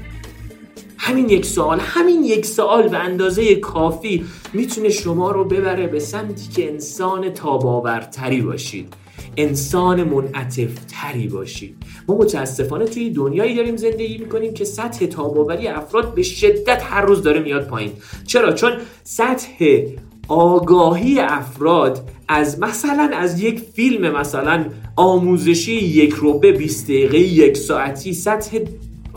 همین 1.05 1.29
یک 1.29 1.47
سوال 1.47 1.81
همین 1.81 2.25
یک 2.25 2.47
سوال 2.47 2.89
به 2.89 2.99
اندازه 2.99 3.55
کافی 3.55 4.25
می‌تونه 4.53 4.89
شما 4.89 5.31
رو 5.31 5.45
ببره 5.45 5.87
به 5.87 6.01
سمتی 6.01 6.49
که 6.49 6.71
انسان 6.71 7.31
تاباورتری 7.31 8.41
باشید 8.41 8.95
انسان 9.37 10.05
منعطف 10.05 10.71
تری 10.89 11.27
باشید. 11.29 11.77
ما 12.09 12.17
متاسفانه 12.19 12.85
توی 12.85 13.11
دنیایی 13.11 13.57
داریم 13.57 13.77
زندگی 13.77 14.19
می‌کنیم 14.19 14.55
که 14.55 14.65
سطح 14.65 15.07
تاباوری 15.07 15.69
افراد 15.69 16.15
به 16.15 16.23
شدت 16.23 16.83
هر 16.85 17.03
روز 17.03 17.23
داره 17.23 17.41
میاد 17.41 17.67
پایین. 17.67 17.93
چرا؟ 18.27 18.53
چون 18.53 18.73
سطح 19.05 19.83
آگاهی 20.29 21.19
افراد 21.19 22.09
از 22.29 22.61
مثلا 22.61 23.11
از 23.15 23.43
یک 23.43 23.61
فیلم 23.61 24.17
مثلا 24.19 24.65
آموزشی 24.97 25.75
یک 25.75 26.13
روبه 26.13 26.53
20 26.53 26.85
دقیقه 26.85 27.19
یک 27.19 27.57
ساعتی 27.57 28.13
سطح 28.13 28.59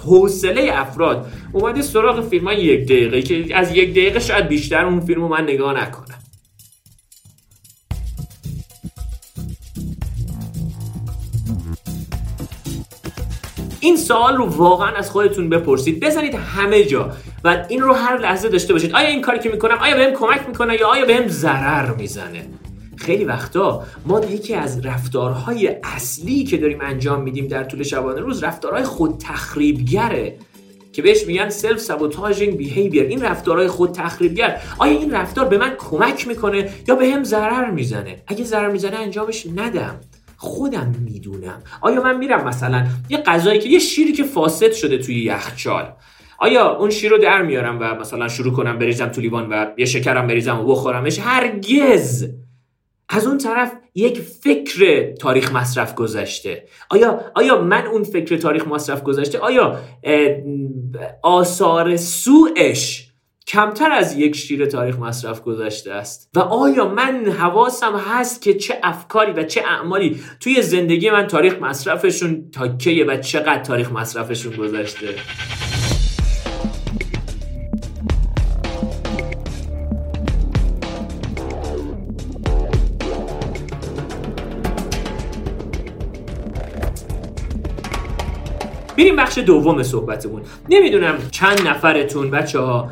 حوصله 0.05 0.71
افراد. 0.73 1.31
اومده 1.53 1.81
سراغ 1.81 2.29
فیلم 2.29 2.45
های 2.45 2.57
یک 2.63 2.85
دقیقه 2.85 3.21
که 3.21 3.55
از 3.55 3.75
یک 3.75 3.91
دقیقه 3.91 4.19
شاید 4.19 4.47
بیشتر 4.47 4.85
اون 4.85 4.99
فیلم 4.99 5.21
رو 5.21 5.27
من 5.27 5.43
نگاه 5.43 5.73
نکنم. 5.81 6.05
این 13.79 13.97
سوال 13.97 14.37
رو 14.37 14.45
واقعا 14.45 14.95
از 14.95 15.11
خودتون 15.11 15.49
بپرسید. 15.49 15.99
بزنید 15.99 16.35
همه 16.35 16.83
جا 16.83 17.11
و 17.43 17.65
این 17.69 17.81
رو 17.81 17.93
هر 17.93 18.17
لحظه 18.17 18.49
داشته 18.49 18.73
باشید. 18.73 18.95
آیا 18.95 19.07
این 19.07 19.21
کاری 19.21 19.39
که 19.39 19.49
می‌کنم 19.49 19.77
آیا 19.81 19.95
بهم 19.95 20.13
کمک 20.13 20.47
می‌کنه 20.47 20.75
یا 20.75 20.87
آیا 20.87 21.05
بهم 21.05 21.27
ضرر 21.27 21.93
می‌زنه؟ 21.93 22.45
خیلی 23.05 23.25
وقتا 23.25 23.83
ما 24.05 24.19
یکی 24.19 24.53
از 24.53 24.85
رفتارهای 24.85 25.75
اصلی 25.83 26.43
که 26.43 26.57
داریم 26.57 26.77
انجام 26.81 27.21
میدیم 27.21 27.47
در 27.47 27.63
طول 27.63 27.83
شبانه 27.83 28.19
روز 28.19 28.43
رفتارهای 28.43 28.83
خود 28.83 29.17
تخریبگره 29.19 30.37
که 30.93 31.01
بهش 31.01 31.27
میگن 31.27 31.49
self-sabotaging 31.49 32.57
behavior 32.57 33.03
این 33.03 33.21
رفتارهای 33.21 33.67
خود 33.67 33.91
تخریبگر 33.91 34.61
آیا 34.77 34.99
این 34.99 35.11
رفتار 35.11 35.45
به 35.45 35.57
من 35.57 35.75
کمک 35.77 36.27
می‌کنه 36.27 36.69
یا 36.87 36.95
به 36.95 37.07
هم 37.07 37.23
ضرر 37.23 37.71
می‌زنه؟ 37.71 38.23
اگه 38.27 38.43
ضرر 38.43 38.71
می‌زنه 38.71 38.95
انجامش 38.95 39.47
ندم. 39.55 39.99
خودم 40.37 40.95
می‌دونم. 41.01 41.61
آیا 41.81 42.03
من 42.03 42.17
میرم 42.17 42.47
مثلا 42.47 42.87
یه 43.09 43.17
غذایی 43.17 43.59
که 43.59 43.69
یه 43.69 43.79
شیری 43.79 44.13
که 44.13 44.23
فاسد 44.23 44.71
شده 44.71 44.97
توی 44.97 45.23
یخچال 45.23 45.93
آیا 46.39 46.75
اون 46.75 46.89
شیر 46.89 47.11
رو 47.11 47.17
در 47.17 47.41
میارم 47.41 47.77
و 47.81 47.95
مثلا 47.95 48.27
شروع 48.27 48.53
کنم 48.53 48.79
بریزم 48.79 49.07
تو 49.07 49.21
لیوان 49.21 49.49
و 49.49 49.65
یه 49.77 49.85
شکرم 49.85 50.27
بریزم 50.27 50.59
و 50.59 50.63
بخورمش؟ 50.63 51.19
هرگز! 51.19 52.25
از 53.09 53.27
اون 53.27 53.37
طرف 53.37 53.71
یک 53.95 54.21
فکر 54.21 55.11
تاریخ 55.13 55.51
مصرف 55.51 55.95
گذشته. 55.95 56.63
آیا 56.89 57.21
آیا 57.35 57.61
من 57.61 57.85
اون 57.85 58.03
فکر 58.03 58.37
تاریخ 58.37 58.67
مصرف 58.67 59.03
گذشته؟ 59.03 59.39
آیا 59.39 59.79
آثار 61.23 61.95
سوش 61.97 63.05
کمتر 63.47 63.91
از 63.91 64.17
یک 64.17 64.35
شیر 64.35 64.65
تاریخ 64.65 64.99
مصرف 64.99 65.41
گذشته 65.41 65.93
است؟ 65.93 66.29
و 66.35 66.39
آیا 66.39 66.89
من 66.89 67.25
حواسم 67.25 67.95
هست 67.95 68.41
که 68.41 68.53
چه 68.53 68.79
افکاری 68.83 69.31
و 69.31 69.43
چه 69.43 69.61
اعمالی 69.61 70.21
توی 70.39 70.61
زندگی 70.61 71.09
من 71.09 71.27
تاریخ 71.27 71.61
مصرفشون 71.61 72.51
تا 72.51 72.67
کیه 72.67 73.05
و 73.05 73.17
چقدر 73.17 73.63
تاریخ 73.63 73.91
مصرفشون 73.91 74.55
گذشته؟ 74.55 75.15
میریم 88.97 89.15
بخش 89.15 89.37
دوم 89.37 89.83
صحبتمون. 89.83 90.41
نمی‌دونم 90.69 91.17
چند 91.31 91.67
نفرتون 91.67 92.31
بچه 92.31 92.59
ها 92.59 92.91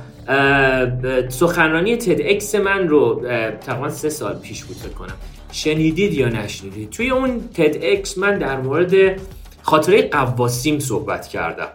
سخنرانی 1.29 1.97
TEDx 1.97 2.55
من 2.55 2.87
رو 2.87 3.21
تقریبا 3.61 3.89
سه 3.89 4.09
سال 4.09 4.39
پیش 4.39 4.63
بود 4.63 4.93
کنم. 4.93 5.15
شنیدید 5.51 6.13
یا 6.13 6.29
نشنیدید؟ 6.29 6.89
توی 6.89 7.09
اون 7.09 7.49
TEDx 7.53 8.17
من 8.17 8.37
در 8.37 8.61
مورد 8.61 9.21
خاطره 9.61 10.01
غواصیم 10.01 10.79
صحبت 10.79 11.27
کردم. 11.27 11.67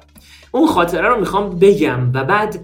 اون 0.53 0.67
خاطره 0.67 1.09
رو 1.09 1.21
می‌خوام 1.21 1.59
بگم 1.59 2.13
و 2.15 2.25
بعد 2.25 2.61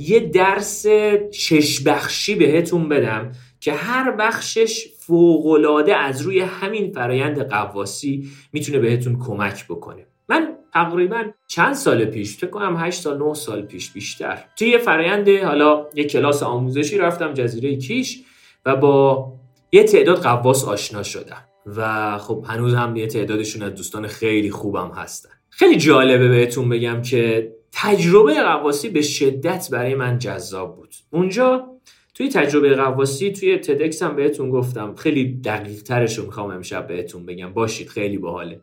یه 0.00 0.20
درس 0.20 0.86
شش 1.32 1.80
بخشی 1.80 2.34
بهتون 2.34 2.88
بدم 2.88 3.32
که 3.60 3.72
هر 3.72 4.10
بخشش 4.10 4.86
فوق‌العاده 4.98 5.96
از 5.96 6.22
روی 6.22 6.40
همین 6.40 6.92
فرایند 6.92 7.48
غواصی 7.48 8.28
می‌تونه 8.52 8.78
بهتون 8.78 9.18
کمک 9.26 9.64
بکنه. 9.68 10.06
من 10.28 10.55
تقریبا 10.76 11.24
چند 11.46 11.74
سال 11.74 12.04
پیش 12.04 12.36
فکر 12.36 12.50
کنم 12.50 12.76
8 12.76 13.02
سال 13.02 13.18
9 13.18 13.34
سال 13.34 13.62
پیش 13.62 13.92
بیشتر. 13.92 14.44
توی 14.56 14.68
یه 14.68 14.78
فرایند 14.78 15.28
حالا 15.28 15.86
یه 15.94 16.04
کلاس 16.04 16.42
آموزشی 16.42 16.98
رفتم 16.98 17.34
جزیره 17.34 17.76
کیش 17.76 18.22
و 18.66 18.76
با 18.76 19.32
یه 19.72 19.84
تعداد 19.84 20.22
قواس 20.22 20.64
آشنا 20.64 21.02
شدم. 21.02 21.44
و 21.66 22.18
خب 22.18 22.44
هنوز 22.48 22.74
هم 22.74 22.96
یه 22.96 23.06
تعدادشون 23.06 23.62
از 23.62 23.74
دوستان 23.74 24.06
خیلی 24.06 24.50
خوبم 24.50 24.92
هستن. 24.96 25.30
خیلی 25.50 25.76
جالبه 25.76 26.28
بهتون 26.28 26.68
بگم 26.68 27.02
که 27.02 27.52
تجربه 27.72 28.34
قواسی 28.34 28.88
به 28.88 29.02
شدت 29.02 29.68
برای 29.72 29.94
من 29.94 30.18
جذاب 30.18 30.76
بود. 30.76 30.94
اونجا 31.10 31.75
توی 32.16 32.28
تجربه 32.28 32.74
قواسی 32.74 33.32
توی 33.32 33.58
تدکس 33.58 34.02
هم 34.02 34.16
بهتون 34.16 34.50
گفتم. 34.50 34.94
خیلی 34.94 35.40
دقیق 35.44 35.82
ترش 35.82 36.18
رو 36.18 36.24
می‌خوام 36.24 36.50
امشب 36.50 36.86
بهتون 36.86 37.26
بگم. 37.26 37.52
باشید 37.52 37.88
خیلی 37.88 38.18
باحاله. 38.18 38.60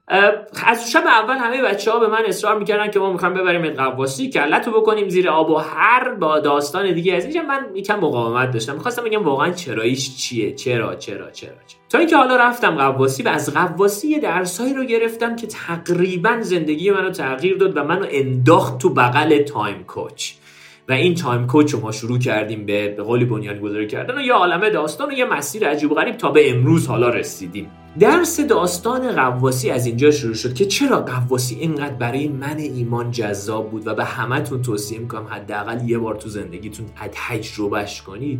از 0.65 0.91
شب 0.91 1.03
اول 1.07 1.35
همه 1.35 1.61
بچه 1.61 1.91
ها 1.91 1.99
به 1.99 2.07
من 2.07 2.25
اصرار 2.27 2.59
می‌کردن 2.59 2.91
که 2.91 2.99
ما 2.99 3.11
می‌خوام 3.11 3.33
ببریم 3.33 3.69
قواسی 3.69 4.29
کلتو 4.29 4.71
بکنیم 4.71 5.09
زیر 5.09 5.29
آب 5.29 5.49
و 5.49 5.55
هر 5.55 6.13
با 6.13 6.39
داستان 6.39 6.93
دیگه 6.93 7.13
از 7.13 7.23
اینجا 7.23 7.41
من 7.41 7.65
یکم 7.75 7.99
مقاومت 7.99 8.51
داشتم. 8.51 8.73
می‌خواستم 8.73 9.03
بگم 9.03 9.23
واقعا 9.23 9.51
چراییش 9.51 10.15
چیه؟ 10.17 10.51
چرا 10.51 10.95
چرا 10.95 11.31
چرا, 11.31 11.31
چرا. 11.31 11.79
تا 11.89 11.97
اینکه 11.97 12.17
حالا 12.17 12.35
رفتم 12.35 12.75
قواسی 12.75 13.23
و 13.23 13.27
از 13.27 13.53
قواسی 13.53 14.07
یه 14.07 14.19
درسایی 14.19 14.73
رو 14.73 14.83
گرفتم 14.83 15.35
که 15.35 15.47
تقریبا 15.47 16.37
زندگی 16.41 16.91
منو 16.91 17.09
تغییر 17.09 17.57
داد 17.57 17.77
و 17.77 17.83
منو 17.83 18.05
انداخت 18.09 18.77
تو 18.77 18.89
بغل 18.89 19.37
تایم 19.37 19.83
کوچ. 19.83 20.33
و 20.89 20.93
این 20.93 21.15
تایم 21.15 21.47
کوچ 21.47 21.73
رو 21.73 21.79
ما 21.79 21.91
شروع 21.91 22.19
کردیم 22.19 22.65
به 22.65 22.89
به 22.89 23.03
قولی 23.03 23.25
بنیان 23.25 23.59
گذاری 23.59 23.87
کردن 23.87 24.17
و 24.17 24.21
یه 24.21 24.33
عالمه 24.33 24.69
داستان 24.69 25.09
و 25.09 25.11
یه 25.11 25.25
مسیر 25.25 25.67
عجیب 25.67 25.91
و 25.91 25.95
غریب 25.95 26.17
تا 26.17 26.31
به 26.31 26.51
امروز 26.51 26.87
حالا 26.87 27.09
رسیدیم. 27.09 27.71
درس 27.99 28.39
داستان 28.39 29.11
قواسی 29.11 29.69
از 29.69 29.85
اینجا 29.85 30.11
شروع 30.11 30.33
شد 30.33 30.53
که 30.53 30.65
چرا 30.65 31.01
قواسی 31.01 31.55
اینقدر 31.55 31.93
برای 31.93 32.27
من 32.27 32.57
ایمان 32.57 33.11
جذاب 33.11 33.71
بود 33.71 33.87
و 33.87 33.95
به 33.95 34.03
همتون 34.03 34.61
توصیه 34.61 34.99
می‌کنم 34.99 35.27
حداقل 35.29 35.89
یه 35.89 35.97
بار 35.97 36.15
تو 36.15 36.29
زندگیتون 36.29 36.85
تجربهش 37.11 38.01
کنید. 38.01 38.39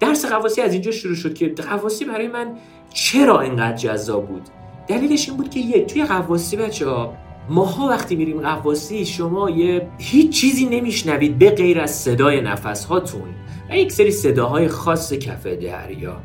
درس 0.00 0.24
قواسی 0.24 0.60
از 0.60 0.72
اینجا 0.72 0.90
شروع 0.90 1.14
شد 1.14 1.34
که 1.34 1.48
قواسی 1.48 2.04
برای 2.04 2.28
من 2.28 2.56
چرا 2.94 3.40
اینقدر 3.40 3.76
جذاب 3.76 4.28
بود؟ 4.28 4.42
دلیلش 4.88 5.28
این 5.28 5.36
بود 5.36 5.50
که 5.50 5.60
یه 5.60 5.84
توی 5.84 6.04
قواسی 6.04 6.56
بچه 6.56 6.88
ها 6.88 7.14
ماها 7.48 7.88
وقتی 7.88 8.16
میریم 8.16 8.40
قواسی 8.40 9.04
شما 9.04 9.50
یه 9.50 9.88
هیچ 9.98 10.40
چیزی 10.40 10.66
نمیشنوید 10.66 11.38
به 11.38 11.50
غیر 11.50 11.80
از 11.80 11.90
صدای 11.90 12.40
نفس 12.40 12.84
هاتون 12.84 13.34
و 13.70 13.76
یک 13.76 13.92
سری 13.92 14.10
صداهای 14.10 14.68
خاص 14.68 15.12
کف 15.12 15.46
دریا. 15.46 16.16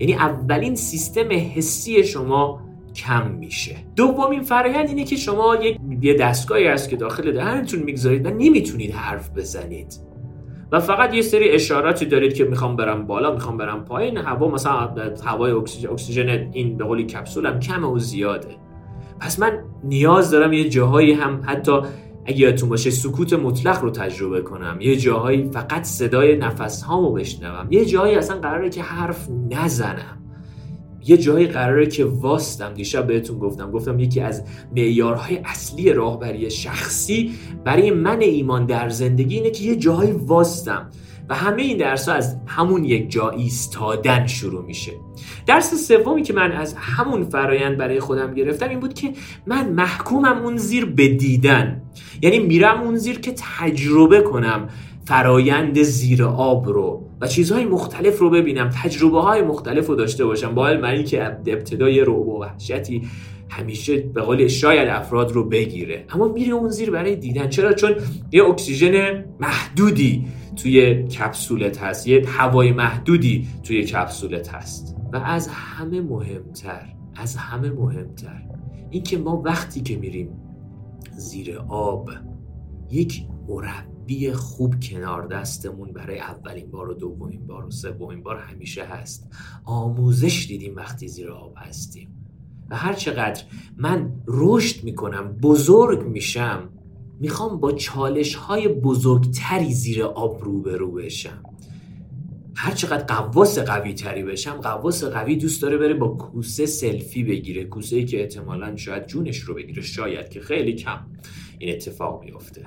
یعنی 0.00 0.14
اولین 0.14 0.74
سیستم 0.74 1.28
حسی 1.32 2.04
شما 2.04 2.60
کم 2.94 3.30
میشه. 3.30 3.76
دومین 3.96 4.42
فرایند 4.42 4.88
اینه 4.88 5.04
که 5.04 5.16
شما 5.16 5.56
یک 5.56 6.20
دستگاهی 6.20 6.66
هست 6.66 6.88
که 6.88 6.96
داخل 6.96 7.32
دهنتون 7.32 7.82
می‌گذارید 7.82 8.26
و 8.26 8.30
نمی‌تونید 8.30 8.92
حرف 8.92 9.30
بزنید. 9.30 10.09
و 10.72 10.80
فقط 10.80 11.14
یه 11.14 11.22
سری 11.22 11.50
اشاراتی 11.50 12.06
دارید 12.06 12.34
که 12.34 12.44
می‌خوام 12.44 12.76
برم 12.76 13.06
بالا 13.06 13.32
می‌خوام 13.32 13.56
برم 13.56 13.84
پایین. 13.84 14.16
هوا 14.16 14.48
مثلا 14.48 14.94
هوای 15.24 15.52
اکسیژن, 15.52 16.50
این 16.52 16.76
به 16.76 16.84
قولی 16.84 17.04
کپسولم 17.04 17.60
کمه 17.60 17.86
و 17.86 17.98
زیاده. 17.98 18.56
پس 19.20 19.38
من 19.38 19.64
نیاز 19.84 20.30
دارم 20.30 20.52
یه 20.52 20.68
جاهایی 20.68 21.12
هم 21.12 21.40
حتی 21.46 21.72
اگه 22.26 22.38
یادتون 22.38 22.68
باشه 22.68 22.90
سکوت 22.90 23.32
مطلق 23.32 23.82
رو 23.82 23.90
تجربه 23.90 24.42
کنم. 24.42 24.78
یه 24.80 24.96
جاهایی 24.96 25.50
فقط 25.50 25.82
صدای 25.82 26.36
نفس 26.36 26.82
هامو 26.82 27.12
بشنوم. 27.12 27.66
یه 27.70 27.84
جاهایی 27.84 28.14
اصلا 28.14 28.40
قراره 28.40 28.70
که 28.70 28.82
حرف 28.82 29.28
نزنم. 29.50 30.19
یه 31.06 31.16
جایی 31.16 31.46
قراره 31.46 31.86
که 31.86 32.04
واستم 32.04 32.74
دیشب 32.74 33.06
بهتون 33.06 33.38
گفتم 33.38 33.70
گفتم 33.70 33.98
یکی 33.98 34.20
از 34.20 34.44
معیارهای 34.76 35.38
اصلی 35.44 35.92
راهبری 35.92 36.50
شخصی 36.50 37.30
برای 37.64 37.90
من 37.90 38.20
ایمان 38.20 38.66
در 38.66 38.88
زندگی 38.88 39.34
اینه 39.34 39.50
که 39.50 39.64
یه 39.64 39.76
جایی 39.76 40.12
واستم 40.12 40.90
و 41.30 41.34
همه 41.34 41.62
این 41.62 41.76
درس 41.76 42.08
ها 42.08 42.14
از 42.14 42.36
همون 42.46 42.84
یک 42.84 43.10
جا 43.10 43.30
ایستادن 43.30 44.26
شروع 44.26 44.64
میشه. 44.64 44.92
درس 45.46 45.88
سومی 45.88 46.22
که 46.22 46.32
من 46.32 46.52
از 46.52 46.74
همون 46.74 47.24
فرایند 47.24 47.76
برای 47.76 48.00
خودم 48.00 48.34
گرفتم 48.34 48.68
این 48.68 48.80
بود 48.80 48.94
که 48.94 49.12
من 49.46 49.68
محکومم 49.68 50.42
اون 50.44 50.56
زیر 50.56 50.84
به 50.84 51.08
دیدن. 51.08 51.82
یعنی 52.22 52.38
میرم 52.38 52.80
اون 52.80 52.96
زیر 52.96 53.20
که 53.20 53.34
تجربه 53.58 54.20
کنم 54.20 54.68
فرایند 55.04 55.82
زیر 55.82 56.24
آب 56.24 56.68
رو. 56.68 57.09
و 57.20 57.26
چیزهای 57.26 57.64
مختلف 57.64 58.18
رو 58.18 58.30
ببینم 58.30 58.70
تجربه 58.82 59.20
های 59.20 59.42
مختلف 59.42 59.86
رو 59.86 59.94
داشته 59.94 60.24
باشم. 60.24 60.54
با 60.54 60.74
من 60.74 61.04
که 61.04 61.24
ابتدای 61.24 62.00
رو 62.00 62.14
و 62.14 62.40
وحشتی 62.40 63.02
همیشه 63.48 63.96
به 63.96 64.22
قول 64.22 64.48
شاید 64.48 64.88
افراد 64.88 65.32
رو 65.32 65.48
بگیره. 65.48 66.04
اما 66.08 66.28
میره 66.28 66.52
اون 66.52 66.68
زیر 66.68 66.90
برای 66.90 67.16
دیدن. 67.16 67.48
چرا؟ 67.48 67.72
چون 67.72 67.94
یه 68.32 68.44
اکسیژن 68.44 69.24
محدودی 69.40 70.26
توی 70.56 71.02
کپسولت 71.02 71.78
هست. 71.78 72.08
یه 72.08 72.22
هوای 72.26 72.72
محدودی 72.72 73.48
توی 73.64 73.84
کپسولت 73.84 74.48
هست. 74.48 74.96
و 75.12 75.16
از 75.16 75.48
همه 75.48 76.00
مهمتر 76.00 76.86
از 77.16 77.36
همه 77.36 77.70
مهمتر 77.70 78.42
اینکه 78.90 79.18
ما 79.18 79.42
وقتی 79.44 79.80
که 79.80 79.96
میریم 79.96 80.28
زیر 81.16 81.58
آب 81.68 82.10
یک 82.90 83.22
مربی 84.00 84.32
خوب 84.32 84.80
کنار 84.80 85.26
دستمون 85.26 85.92
برای 85.92 86.18
اولین 86.18 86.70
بار 86.70 86.90
و 86.90 86.94
دومین 86.94 87.46
بار 87.46 87.66
و 87.66 87.70
سومین 87.70 88.22
بار 88.22 88.36
همیشه 88.36 88.84
هست. 88.84 89.28
آموزش 89.64 90.46
دیدیم 90.48 90.76
وقتی 90.76 91.08
زیر 91.08 91.30
آب 91.30 91.54
هستیم. 91.56 92.08
و 92.70 92.76
هر 92.76 92.92
چقدر 92.92 93.42
من 93.76 94.12
رشد 94.26 94.84
می‌کنم 94.84 95.32
بزرگ 95.32 96.02
میشم 96.06 96.68
می‌خوام 97.20 97.60
با 97.60 97.72
چالش 97.72 98.34
های 98.34 98.68
بزرگتری 98.68 99.72
زیر 99.72 100.02
آب 100.02 100.44
روبرو 100.44 100.92
بشم. 100.92 101.42
هر 102.54 102.74
چقدر 102.74 103.04
قواس 103.04 103.58
قوی 103.58 103.94
تری 103.94 104.22
بشم 104.22 104.52
قواس 104.54 105.04
قوی 105.04 105.36
دوست 105.36 105.62
داره 105.62 105.76
بره 105.76 105.94
با 105.94 106.08
کوسه 106.08 106.66
سلفی 106.66 107.24
بگیره. 107.24 107.64
کوسه 107.64 107.96
ای 107.96 108.04
که 108.04 108.20
احتمالا 108.20 108.76
شاید 108.76 109.06
جونش 109.06 109.38
رو 109.38 109.54
بگیره 109.54 109.82
شاید 109.82 110.28
که 110.28 110.40
خیلی 110.40 110.72
کم 110.72 111.06
این 111.58 111.74
اتفاق 111.74 112.24
میفته 112.24 112.66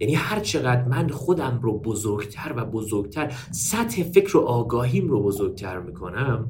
یعنی 0.00 0.14
هر 0.14 0.40
چقدر 0.40 0.84
من 0.84 1.08
خودم 1.08 1.60
رو 1.62 1.78
بزرگتر 1.78 2.52
و 2.56 2.64
بزرگتر 2.64 3.32
سطح 3.50 4.02
فکر 4.02 4.36
و 4.36 4.40
آگاهیم 4.40 5.08
رو 5.08 5.22
بزرگتر 5.22 5.78
می‌کنم 5.78 6.48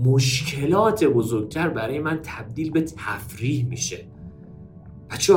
مشکلات 0.00 1.04
بزرگتر 1.04 1.68
برای 1.68 1.98
من 1.98 2.20
تبدیل 2.22 2.70
به 2.70 2.80
تفریح 2.80 3.66
میشه. 3.66 4.08
بچه 5.10 5.34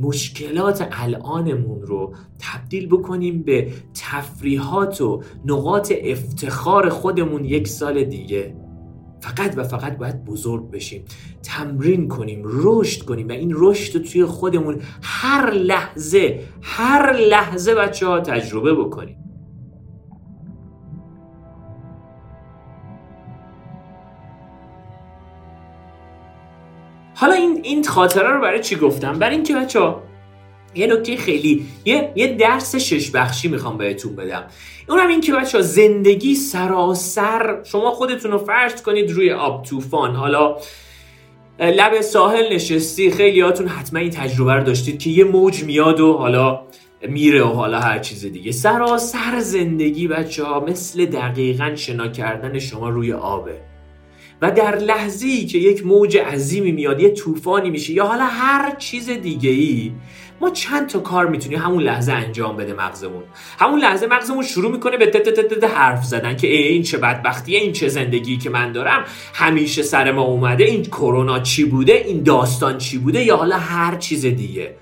مشکلات 0.00 0.88
الانمون 0.92 1.82
رو 1.82 2.14
تبدیل 2.38 2.86
بکنیم 2.86 3.42
به 3.42 3.72
تفریحات 3.94 5.00
و 5.00 5.22
نقاط 5.44 5.92
افتخار 6.02 6.88
خودمون 6.88 7.44
یک 7.44 7.68
سال 7.68 8.04
دیگه. 8.04 8.65
فقط 9.26 9.54
و 9.56 9.64
فقط 9.64 9.98
باید 9.98 10.24
بزرگ 10.24 10.70
بشیم. 10.70 11.04
تمرین 11.42 12.08
کنیم 12.08 12.42
رشد 12.44 13.02
کنیم 13.02 13.28
و 13.28 13.32
این 13.32 13.52
رشد 13.54 13.96
رو 13.96 14.02
توی 14.02 14.24
خودمون 14.24 14.80
هر 15.02 15.50
لحظه 15.50 16.40
هر 16.62 17.12
لحظه 17.12 17.74
بچه 17.74 18.06
ها 18.06 18.20
تجربه 18.20 18.74
بکنیم. 18.74 19.16
حالا 27.14 27.34
این 27.34 27.60
این 27.62 27.84
خاطره 27.84 28.28
رو 28.28 28.40
برای 28.40 28.60
چی 28.60 28.76
گفتم؟ 28.76 29.18
برای 29.18 29.34
اینکه 29.34 29.56
بچه 29.56 29.80
ها 29.80 30.02
یه 30.78 30.86
نکته 30.86 31.16
خیلی 31.16 31.66
یه, 31.84 32.12
یه 32.16 32.26
درس 32.26 32.76
شش 32.76 33.10
بخشی 33.10 33.48
می‌خوام 33.48 33.78
بهتون 33.78 34.16
بدم. 34.16 34.44
اونم 34.88 35.08
این 35.08 35.20
که 35.20 35.32
بچه 35.32 35.60
زندگی 35.60 36.34
سراسر 36.34 37.60
شما 37.64 37.90
خودتون 37.90 38.30
رو 38.30 38.38
فرض 38.38 38.82
کنید 38.82 39.10
روی 39.10 39.32
آب 39.32 39.64
طوفان. 39.64 40.16
حالا 40.16 40.56
لب 41.58 42.00
ساحل 42.00 42.54
نشستی 42.54 43.10
خیلی 43.10 43.40
هاتون 43.40 43.68
حتما 43.68 44.00
این 44.00 44.10
تجربه 44.10 44.52
رو 44.52 44.64
داشتید 44.64 44.98
که 44.98 45.10
یه 45.10 45.24
موج 45.24 45.64
میاد 45.64 46.00
و 46.00 46.12
حالا 46.12 46.60
میره 47.08 47.42
و 47.42 47.48
حالا 47.48 47.80
هر 47.80 47.98
چیز 47.98 48.26
دیگه. 48.26 48.52
سراسر 48.52 49.40
زندگی 49.40 50.08
بچه 50.08 50.44
ها 50.44 50.60
مثل 50.60 51.06
دقیقا 51.06 51.72
شنا 51.76 52.08
کردن 52.08 52.58
شما 52.58 52.88
روی 52.88 53.12
آبه. 53.12 53.60
و 54.42 54.50
در 54.50 54.78
لحظه 54.78 55.26
ای 55.26 55.46
که 55.46 55.58
یک 55.58 55.86
موج 55.86 56.16
عظیمی 56.16 56.72
میاد 56.72 57.00
یه 57.00 57.10
طوفانی 57.10 57.70
میشه 57.70 57.92
یا 57.92 58.06
حالا 58.06 58.24
هر 58.24 58.76
چیز 58.76 59.10
دیگه 59.10 59.50
ای 59.50 59.92
ما 60.40 60.50
چند 60.50 60.86
تا 60.88 60.98
کار 60.98 61.26
می‌تونیم 61.26 61.58
همون 61.58 61.82
لحظه 61.82 62.12
انجام 62.12 62.56
بده 62.56 62.74
مغزمون. 62.74 63.22
همون 63.58 63.80
لحظه 63.80 64.06
مغزمون 64.06 64.42
شروع 64.42 64.72
می‌کنه 64.72 64.96
به 64.96 65.06
تت 65.06 65.64
حرف 65.64 66.04
زدن 66.04 66.36
که 66.36 66.46
این 66.46 66.82
چه 66.82 66.98
بدبختیه 66.98 67.58
این 67.58 67.72
چه 67.72 67.88
زندگی 67.88 68.36
که 68.36 68.50
من 68.50 68.72
دارم. 68.72 69.04
همیشه 69.34 69.82
سر 69.82 70.12
ما 70.12 70.22
اومده 70.22 70.64
این 70.64 70.82
کرونا 70.82 71.38
چی 71.38 71.64
بوده 71.64 71.92
این 71.92 72.22
داستان 72.22 72.78
چی 72.78 72.98
بوده 72.98 73.24
یا 73.24 73.36
حالا 73.36 73.56
هر 73.56 73.96
چیز 73.96 74.26
دیگه. 74.26 74.76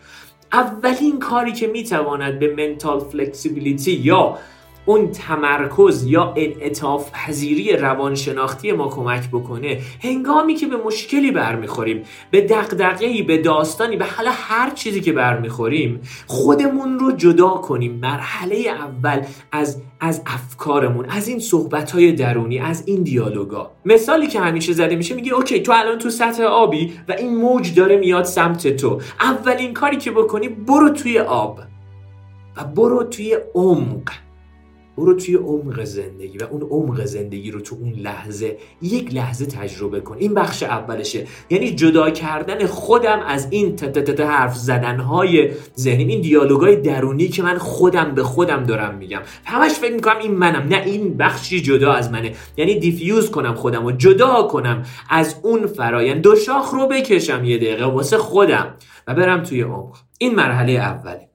اولین 0.52 1.18
کاری 1.18 1.52
که 1.52 1.66
می‌تواند 1.66 2.38
به 2.38 2.54
منتال 2.58 3.00
فلکسیبیلیتی 3.00 3.92
یا 3.92 4.38
اون 4.86 5.10
تمرکز 5.10 6.04
یا 6.06 6.34
انعطاف 6.36 7.10
پذیری 7.12 7.76
روانشناختی 7.76 8.72
ما 8.72 8.88
کمک 8.88 9.28
بکنه 9.28 9.78
هنگامی 10.02 10.54
که 10.54 10.66
به 10.66 10.76
مشکلی 10.76 11.30
برمیخوریم 11.30 12.02
به 12.30 12.40
دقدقهی 12.40 13.22
به 13.22 13.38
داستانی 13.38 13.96
به 13.96 14.04
حالا 14.04 14.30
هر 14.34 14.70
چیزی 14.70 15.00
که 15.00 15.12
برمیخوریم 15.12 16.00
خودمون 16.26 16.98
رو 16.98 17.12
جدا 17.12 17.48
کنیم 17.48 17.92
مرحله 17.92 18.56
اول 18.56 19.22
از 19.52 19.82
از 20.00 20.22
افکارمون 20.26 21.06
از 21.10 21.28
این 21.28 21.38
صحبت 21.38 21.90
های 21.90 22.12
درونی 22.12 22.58
از 22.58 22.82
این 22.86 23.02
دیالوگا. 23.02 23.70
مثالی 23.84 24.26
که 24.26 24.40
همیشه 24.40 24.72
زده 24.72 24.96
میشه 24.96 25.14
میگه 25.14 25.32
اوکی 25.32 25.60
تو 25.60 25.72
الان 25.72 25.98
تو 25.98 26.10
سطح 26.10 26.42
آبی 26.42 26.92
و 27.08 27.12
این 27.12 27.36
موج 27.36 27.74
داره 27.74 27.96
میاد 27.96 28.24
سمت 28.24 28.76
تو. 28.76 29.00
اولین 29.20 29.74
کاری 29.74 29.96
که 29.96 30.10
بکنی 30.10 30.48
برو 30.48 30.90
توی 30.90 31.18
آب 31.18 31.60
و 32.56 32.64
برو 32.64 33.04
توی 33.04 33.36
عمق. 33.54 34.23
برو 34.98 35.14
توی 35.14 35.34
عمق 35.34 35.84
زندگی 35.84 36.38
و 36.38 36.44
اون 36.50 36.62
عمق 36.62 37.04
زندگی 37.04 37.50
رو 37.50 37.60
تو 37.60 37.76
اون 37.80 37.92
لحظه 37.92 38.56
یک 38.82 39.14
لحظه 39.14 39.46
تجربه 39.46 40.00
کن. 40.00 40.16
این 40.18 40.34
بخش 40.34 40.62
اولشه. 40.62 41.26
یعنی 41.50 41.70
جدا 41.70 42.10
کردن 42.10 42.66
خودم 42.66 43.20
از 43.26 43.46
این 43.50 43.76
تتتت 43.76 44.20
حرف 44.20 44.56
زدنهای 44.56 45.50
ذهنی. 45.78 46.04
این 46.04 46.20
دیالوگای 46.20 46.76
درونی 46.76 47.28
که 47.28 47.42
من 47.42 47.58
خودم 47.58 48.14
به 48.14 48.22
خودم 48.22 48.64
دارم 48.64 48.94
میگم. 48.94 49.20
همش 49.44 49.72
فکر 49.72 49.94
می‌کنم 49.94 50.18
این 50.18 50.34
منم. 50.34 50.68
نه 50.68 50.82
این 50.86 51.16
بخشی 51.16 51.60
جدا 51.60 51.92
از 51.92 52.10
منه. 52.10 52.34
یعنی 52.56 52.78
دیفیوز 52.78 53.30
کنم 53.30 53.54
خودم 53.54 53.84
و 53.84 53.92
جدا 53.92 54.42
کنم 54.42 54.82
از 55.10 55.36
اون 55.42 55.66
فرایند. 55.66 56.22
دو 56.22 56.36
شاخ 56.36 56.70
رو 56.70 56.88
بکشم 56.88 57.44
یه 57.44 57.56
دقیقه 57.56 57.84
واسه 57.84 58.18
خودم 58.18 58.74
و 59.06 59.14
برم 59.14 59.42
توی 59.42 59.62
عمق. 59.62 59.96
این 60.18 60.34
مرحله 60.34 60.72
اولی. 60.72 61.33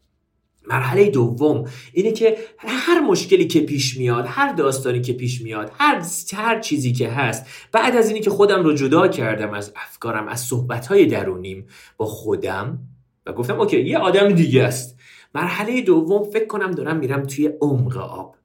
مرحله 0.70 1.10
دوم 1.10 1.66
اینه 1.94 2.12
که 2.12 2.38
هر 2.58 3.00
مشکلی 3.00 3.48
که 3.48 3.60
پیش 3.62 3.98
میاد 3.98 4.26
هر 4.28 4.54
داستانی 4.54 5.02
که 5.02 5.14
پیش 5.14 5.42
میاد 5.42 5.72
هر 5.74 6.04
هر 6.36 6.60
چیزی 6.60 6.94
که 6.94 7.10
هست 7.10 7.46
بعد 7.72 7.96
از 7.96 8.08
اینی 8.08 8.20
که 8.20 8.30
خودم 8.30 8.64
رو 8.64 8.74
جدا 8.74 9.08
کردم 9.08 9.54
از 9.54 9.74
افکارم 9.76 10.28
از 10.28 10.42
صحبتهای 10.42 11.06
درونیم 11.06 11.68
با 11.98 12.06
خودم 12.06 12.80
و 13.26 13.34
گفتم 13.34 13.60
اوکی 13.60 13.82
یه 13.82 13.98
آدم 13.98 14.30
دیگه 14.30 14.64
است. 14.64 15.00
مرحله 15.36 15.82
دوم 15.82 16.24
فکر 16.24 16.48
کنم 16.48 16.72
دارم 16.72 16.98
میرم 16.98 17.24
توی 17.24 17.50
عمق 17.62 17.98
آب. 17.98 18.39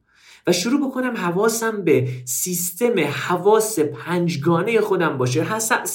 و 0.47 0.53
شروع 0.53 0.89
بکنم 0.89 1.17
حواسم 1.17 1.85
به 1.85 2.09
سیستم 2.25 3.01
حواس 3.01 3.79
پنجگانه 3.79 4.81
خودم 4.81 5.19
باشه. 5.19 5.47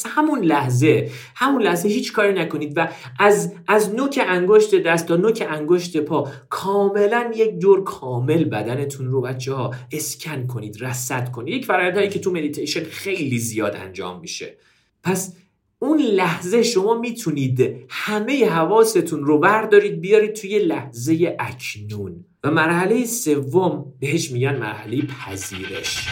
همون 0.05 0.39
لحظه 0.39 1.11
همون 1.35 1.61
لحظه 1.61 1.89
هیچ 1.89 2.13
کاری 2.13 2.33
نکنید 2.33 2.73
و 2.75 2.87
از 3.19 3.53
از 3.67 3.95
نوک 3.95 4.19
انگشت 4.27 4.75
دست 4.75 5.05
تا 5.05 5.15
نوک 5.15 5.47
انگشت 5.49 5.97
پا 5.97 6.27
کاملا 6.49 7.31
یک 7.35 7.59
دور 7.59 7.83
کامل 7.83 8.43
بدنتون 8.43 9.07
رو 9.07 9.21
بچه 9.21 9.53
ها 9.53 9.73
اسکن 9.91 10.47
کنید 10.47 10.83
رصد 10.83 11.31
کنید. 11.31 11.53
یک 11.53 11.65
فرایندهایی 11.65 12.09
که 12.09 12.19
تو 12.19 12.31
مدیتیشن 12.31 12.83
خیلی 12.83 13.39
زیاد 13.39 13.75
انجام 13.75 14.19
میشه. 14.19 14.57
پس 15.03 15.35
اون 15.79 15.99
لحظه 15.99 16.63
شما 16.63 16.99
می‌تونید 16.99 17.85
همه 17.89 18.49
حواستون 18.49 19.23
رو 19.23 19.39
بردارید 19.39 20.01
بیارید 20.01 20.33
توی 20.33 20.59
لحظه 20.59 21.35
اکنون. 21.39 22.25
و 22.43 22.51
مرحله 22.51 23.05
سوم 23.05 23.93
بهش 23.99 24.31
میگن 24.31 24.55
مرحله 24.55 25.01
پذیرش. 25.01 26.07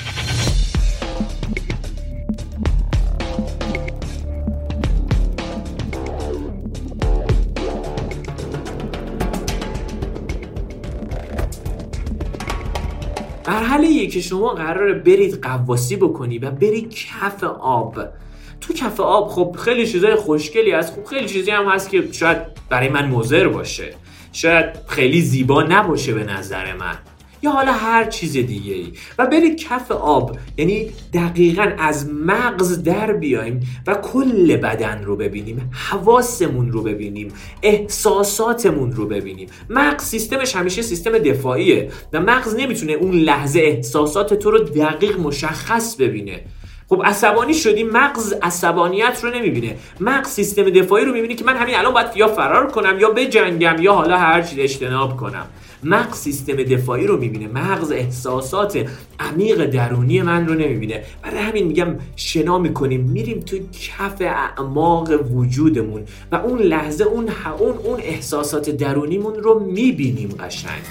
مرحله 13.48 14.08
که 14.08 14.22
شما 14.22 14.54
قراره 14.54 14.94
برید 14.94 15.42
قواسی 15.42 15.96
بکنی 15.96 16.38
و 16.38 16.52
برید 16.52 16.90
کف 16.90 17.44
آب. 17.44 18.00
تو 18.62 18.74
کف 18.74 19.00
آب 19.00 19.30
خب 19.30 19.56
خیلی 19.60 19.88
چیزای 19.88 20.16
خوشگلی 20.16 20.72
هست. 20.72 20.94
خب 20.94 21.06
خیلی 21.06 21.28
چیزی 21.28 21.52
هم 21.52 21.66
هست 21.66 21.90
که 21.90 22.10
شاید 22.12 22.38
برای 22.70 22.90
من 22.90 23.10
مضر 23.10 23.48
باشه. 23.48 24.07
شاید 24.38 24.66
خیلی 24.88 25.22
زیبا 25.22 25.64
نباشه 25.64 26.14
به 26.14 26.24
نظر 26.24 26.74
من. 26.74 26.98
یا 27.42 27.52
حالا 27.52 27.72
هر 27.72 28.06
چیز 28.06 28.34
دیگه 28.34 28.74
ای 28.74 28.94
و 29.18 29.28
برید 29.28 29.58
کف 29.58 29.92
آب 29.92 30.38
یعنی 30.58 30.90
دقیقا 31.14 31.72
از 31.78 32.10
مغز 32.10 32.84
در 32.84 33.14
بیایم 33.14 33.60
و 33.88 33.96
کل 33.96 34.58
بدن 34.58 35.04
رو 35.04 35.16
ببینیم 35.16 35.72
حواسمون 35.74 36.72
رو 36.72 36.84
ببینیم 36.84 37.34
احساساتمون 37.64 38.92
رو 38.92 39.06
ببینیم. 39.06 39.50
مغز 39.70 40.04
سیستمش 40.04 40.56
همیشه 40.56 40.82
سیستم 40.82 41.18
دفاعیه 41.18 41.92
و 42.14 42.22
مغز 42.22 42.56
نمی‌تونه 42.56 42.94
اون 42.94 43.12
لحظه 43.12 43.60
احساسات 43.60 44.34
تو 44.34 44.52
رو 44.52 44.60
دقیق 44.60 45.20
مشخص 45.20 45.96
ببینه. 45.96 46.42
خب 46.90 47.02
عصبانی 47.06 47.54
شدی 47.54 47.84
مغز 47.84 48.34
عصبانیت 48.42 49.20
رو 49.24 49.30
نمی‌بینه. 49.30 49.76
مغز 50.00 50.28
سیستم 50.28 50.64
دفاعی 50.64 51.06
رو 51.06 51.14
می‌بینه 51.14 51.36
که 51.36 51.46
من 51.46 51.58
همین 51.58 51.76
الان 51.76 51.94
باید 51.94 52.08
یا 52.16 52.28
فرار 52.28 52.72
کنم 52.72 53.00
یا 53.00 53.10
بجنگم 53.10 53.76
یا 53.80 53.94
حالا 53.94 54.18
هر 54.18 54.42
چیز 54.42 54.60
اجتناب 54.60 55.18
کنم. 55.18 55.46
مغز 55.84 56.18
سیستم 56.18 56.56
دفاعی 56.56 57.08
رو 57.08 57.18
می‌بینه. 57.18 57.48
مغز 57.48 57.92
احساسات 57.92 58.86
عمیق 59.20 59.66
درونی 59.66 60.22
من 60.22 60.48
رو 60.48 60.54
نمی‌بینه. 60.54 61.04
برای 61.24 61.38
همین 61.38 61.68
میگم 61.68 61.96
شنا 62.16 62.58
می‌کنیم. 62.58 63.02
میریم 63.02 63.40
تو 63.40 63.58
کف 63.58 64.22
اعماق 64.22 65.32
وجودمون 65.34 66.04
و 66.32 66.36
اون 66.36 66.60
لحظه 66.60 67.04
اون 67.04 67.30
اون 67.60 67.78
اون 67.78 68.00
احساسات 68.00 68.70
درونیمون 68.70 69.36
رو 69.36 69.60
می‌بینیم 69.60 70.30
قشنگ. 70.40 70.82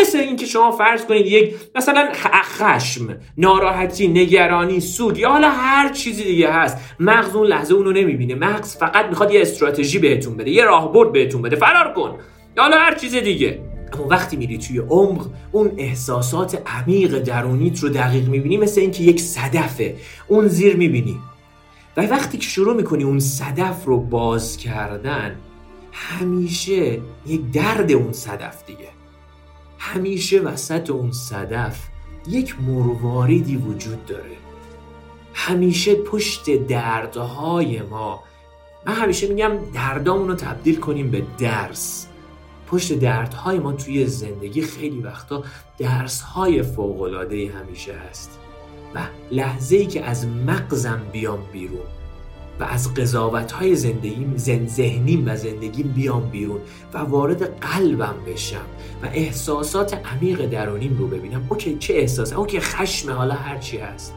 مثل 0.00 0.18
اینکه 0.18 0.46
شما 0.46 0.70
فرض 0.70 1.04
کنید 1.04 1.26
یک 1.26 1.54
مثلا 1.74 2.08
خشم 2.44 3.16
ناراحتی 3.38 4.08
نگرانی 4.08 4.80
سود 4.80 5.18
یا 5.18 5.28
حالا 5.30 5.50
هر 5.50 5.92
چیزی 5.92 6.24
دیگه 6.24 6.52
هست 6.52 6.76
مغز 7.00 7.36
اون 7.36 7.46
لحظه 7.46 7.74
اونو 7.74 7.92
نمی‌بینه. 7.92 8.34
مغز 8.34 8.76
فقط 8.76 9.06
می‌خواد 9.06 9.34
یه 9.34 9.40
استراتژی 9.40 9.98
بهتون 9.98 10.36
بده 10.36 10.50
یه 10.50 10.64
راهبرد 10.64 11.12
بهتون 11.12 11.42
بده. 11.42 11.56
فرار 11.56 11.94
کن. 11.94 12.18
یا 12.56 12.62
حالا 12.62 12.76
هر 12.76 12.94
چیز 12.94 13.14
دیگه. 13.14 13.60
اما 13.92 14.06
وقتی 14.06 14.36
میری 14.36 14.58
توی 14.58 14.78
عمق 14.78 15.26
اون 15.52 15.72
احساسات 15.78 16.62
عمیق 16.66 17.18
درونیت 17.18 17.78
رو 17.78 17.88
دقیق 17.88 18.28
می‌بینی 18.28 18.56
مثل 18.56 18.80
اینکه 18.80 19.02
یک 19.02 19.20
صدفه. 19.20 19.96
اون 20.28 20.48
زیر 20.48 20.76
می‌بینی. 20.76 21.18
و 21.96 22.00
وقتی 22.00 22.38
که 22.38 22.44
شروع 22.44 22.76
می‌کنی 22.76 23.04
اون 23.04 23.20
صدف 23.20 23.84
رو 23.84 24.00
باز 24.00 24.56
کردن 24.56 25.36
همیشه 25.92 26.98
یک 27.26 27.50
درد 27.52 27.92
اون 27.92 28.12
صدف 28.12 28.64
دیگه. 28.66 28.88
همیشه 29.82 30.40
وسط 30.40 30.90
اون 30.90 31.12
صدف 31.12 31.88
یک 32.28 32.56
مرواریدی 32.60 33.56
وجود 33.56 34.06
داره. 34.06 34.36
همیشه 35.34 35.94
پشت 35.94 36.50
دردهای 36.50 37.82
ما 37.82 38.22
من 38.86 38.92
همیشه 38.92 39.28
میگم 39.28 39.52
دردامون 39.74 40.28
رو 40.28 40.34
تبدیل 40.34 40.76
کنیم 40.76 41.10
به 41.10 41.26
درس. 41.38 42.06
پشت 42.66 42.92
دردهای 42.92 43.58
ما 43.58 43.72
توی 43.72 44.06
زندگی 44.06 44.62
خیلی 44.62 45.00
وقتا 45.00 45.44
درسهای 45.78 46.62
فوقلاده 46.62 47.50
همیشه 47.50 47.94
هست. 47.94 48.38
و 48.94 49.00
لحظه 49.30 49.76
ای 49.76 49.86
که 49.86 50.04
از 50.04 50.26
مغزم 50.26 51.02
بیام 51.12 51.38
بیرون 51.52 51.99
و 52.60 52.64
از 52.64 52.94
قضاوت 52.94 53.52
های 53.52 53.76
زندگیم 53.76 54.32
زن 54.36 54.66
ذهنیم 54.66 55.24
و 55.26 55.36
زندگیم 55.36 55.88
بیام 55.88 56.30
بیرون 56.30 56.60
و 56.94 56.98
وارد 56.98 57.60
قلبم 57.60 58.14
بشم 58.26 58.66
و 59.02 59.06
احساسات 59.12 60.06
عمیق 60.06 60.46
درونیم 60.46 60.98
رو 60.98 61.06
ببینم. 61.06 61.46
اوکی 61.48 61.76
چه 61.78 61.94
احساس 61.94 62.32
اوکی 62.32 62.60
خشم 62.60 63.10
حالا 63.12 63.34
هرچی 63.34 63.78
هست. 63.78 64.14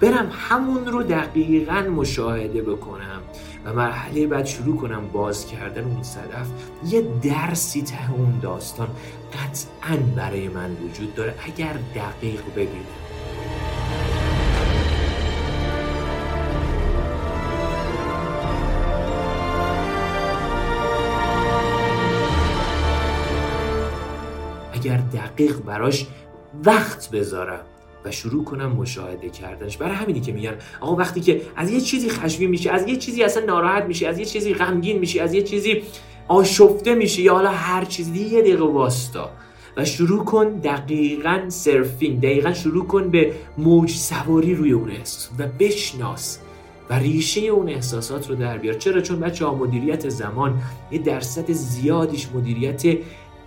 برم 0.00 0.30
همون 0.32 0.86
رو 0.86 1.02
دقیقا 1.02 1.80
مشاهده 1.80 2.62
بکنم 2.62 3.20
و 3.64 3.72
مرحله 3.72 4.26
بعد 4.26 4.46
شروع 4.46 4.76
کنم 4.76 5.08
باز 5.12 5.46
کردن 5.46 5.84
اون 5.84 6.02
صدف. 6.02 6.46
یه 6.86 7.04
درسی 7.22 7.82
ته 7.82 8.12
اون 8.12 8.38
داستان 8.42 8.88
قطعا 9.32 9.96
برای 10.16 10.48
من 10.48 10.70
وجود 10.72 11.14
داره. 11.14 11.34
اگر 11.46 11.74
دقیق 11.94 12.40
ببینم. 12.56 13.69
دقیق 25.12 25.56
براش 25.56 26.06
وقت 26.64 27.10
بذارم 27.10 27.60
و 28.04 28.10
شروع 28.10 28.44
کنم 28.44 28.72
مشاهده 28.72 29.28
کردنش. 29.30 29.76
برای 29.76 29.94
همینی 29.94 30.20
که 30.20 30.32
میگن 30.32 30.54
آقا 30.80 30.96
وقتی 30.96 31.20
که 31.20 31.42
از 31.56 31.70
یه 31.70 31.80
چیزی 31.80 32.08
خشمگین 32.08 32.50
میشه 32.50 32.70
از 32.70 32.88
یه 32.88 32.96
چیزی 32.96 33.22
اصلا 33.22 33.44
ناراحت 33.44 33.84
میشه 33.84 34.08
از 34.08 34.18
یه 34.18 34.24
چیزی 34.24 34.54
غمگین 34.54 34.98
میشه 34.98 35.22
از 35.22 35.34
یه 35.34 35.42
چیزی 35.42 35.82
آشفته 36.28 36.94
میشه 36.94 37.22
یا 37.22 37.34
حالا 37.34 37.50
هر 37.50 37.84
چیزی 37.84 38.20
یه 38.20 38.40
دقیقه 38.40 38.64
واستا 38.64 39.30
و 39.76 39.84
شروع 39.84 40.24
کن 40.24 40.48
دقیقا 40.48 41.40
سرفینگ 41.48 42.20
دقیقا 42.20 42.52
شروع 42.52 42.86
کن 42.86 43.10
به 43.10 43.32
موج 43.58 43.90
سواری 43.90 44.54
روی 44.54 44.72
اون 44.72 44.90
احساس 44.90 45.30
و 45.38 45.46
بشناس 45.58 46.38
و 46.90 46.94
ریشه 46.94 47.40
اون 47.40 47.68
احساسات 47.68 48.28
رو 48.28 48.34
در 48.34 48.58
بیار. 48.58 48.74
چرا؟ 48.74 49.00
چون 49.00 49.20
بچه 49.20 49.46
ها 49.46 49.54
مدیریت 49.54 50.08
زمان 50.08 50.62
یه 50.90 50.98
درصد 50.98 51.52
زیادیش 51.52 52.28
مدیریت 52.34 52.82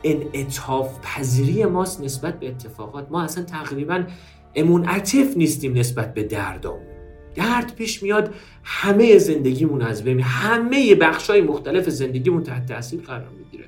انعطاف 0.03 0.99
پذیری 1.01 1.65
ماست 1.65 2.01
نسبت 2.01 2.39
به 2.39 2.47
اتفاقات. 2.47 3.07
ما 3.11 3.23
اصلا 3.23 3.43
تقریبا 3.43 4.03
عطف 4.85 5.37
نیستیم 5.37 5.77
نسبت 5.77 6.13
به 6.13 6.23
دردام 6.23 6.79
درد 7.35 7.75
پیش 7.75 8.03
میاد 8.03 8.33
همه 8.63 9.17
زندگیمون 9.17 9.81
از 9.81 10.03
بین 10.03 10.19
همه 10.19 10.95
بخشای 10.95 11.41
مختلف 11.41 11.89
زندگیمون 11.89 12.43
تحت 12.43 12.65
تاثیر 12.65 13.01
قرار 13.01 13.29
می‌گیره. 13.37 13.65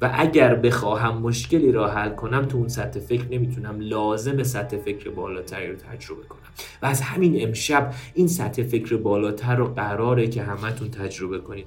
و 0.00 0.10
اگر 0.14 0.54
بخواهم 0.54 1.18
مشکلی 1.18 1.72
را 1.72 1.90
حل 1.90 2.10
کنم 2.10 2.44
تو 2.44 2.56
اون 2.56 2.68
سطح 2.68 3.00
فکر 3.00 3.24
نمی‌تونم. 3.30 3.80
لازم 3.80 4.42
سطح 4.42 4.76
فکر 4.76 5.10
بالاتری 5.10 5.68
رو 5.68 5.76
تجربه 5.76 6.22
کنم. 6.22 6.40
و 6.82 6.86
از 6.86 7.00
همین 7.00 7.48
امشب 7.48 7.94
این 8.14 8.28
سطح 8.28 8.62
فکر 8.62 8.96
بالاتر 8.96 9.56
رو 9.56 9.64
قراره 9.64 10.26
که 10.26 10.42
همتون 10.42 10.90
تجربه 10.90 11.38
کنید. 11.38 11.66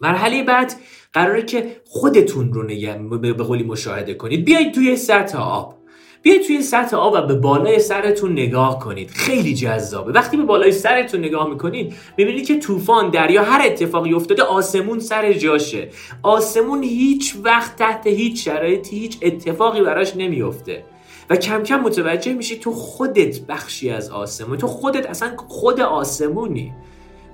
مرحله 0.00 0.42
بعد 0.42 0.72
قراره 1.12 1.42
که 1.42 1.76
خودتون 1.86 2.52
رو 2.52 2.62
نگه 2.62 2.98
به 3.18 3.32
قولی 3.32 3.62
مشاهده 3.62 4.14
کنید. 4.14 4.44
بیایید 4.44 4.74
توی 4.74 4.96
سطح 4.96 5.38
آب. 5.38 5.74
بیایید 6.22 6.46
توی 6.46 6.62
سطح 6.62 6.96
آب 6.96 7.12
و 7.12 7.26
به 7.26 7.34
بالای 7.34 7.78
سرتون 7.78 8.32
نگاه 8.32 8.78
کنید. 8.78 9.10
خیلی 9.10 9.54
جذابه. 9.54 10.12
وقتی 10.12 10.36
به 10.36 10.42
بالای 10.42 10.72
سرتون 10.72 11.20
نگاه 11.20 11.48
می‌کنید 11.48 11.94
می‌بینید 12.18 12.46
که 12.46 12.58
طوفان 12.58 13.10
دریا 13.10 13.42
هر 13.42 13.66
اتفاقی 13.66 14.14
افتاده 14.14 14.42
آسمون 14.42 15.00
سر 15.00 15.32
جاشه. 15.32 15.88
آسمون 16.22 16.82
هیچ 16.82 17.36
وقت 17.44 17.76
تحت 17.76 18.06
هیچ 18.06 18.44
شرایطی 18.44 18.98
هیچ 18.98 19.18
اتفاقی 19.22 19.80
براش 19.80 20.16
نمیفته 20.16 20.84
و 21.30 21.36
کم 21.36 21.62
کم 21.62 21.80
متوجه 21.80 22.32
میشی 22.32 22.58
تو 22.58 22.72
خودت 22.72 23.40
بخشی 23.40 23.90
از 23.90 24.10
آسمون. 24.10 24.58
تو 24.58 24.66
خودت 24.66 25.06
اصلا 25.06 25.36
خود 25.48 25.80
آسمونی. 25.80 26.72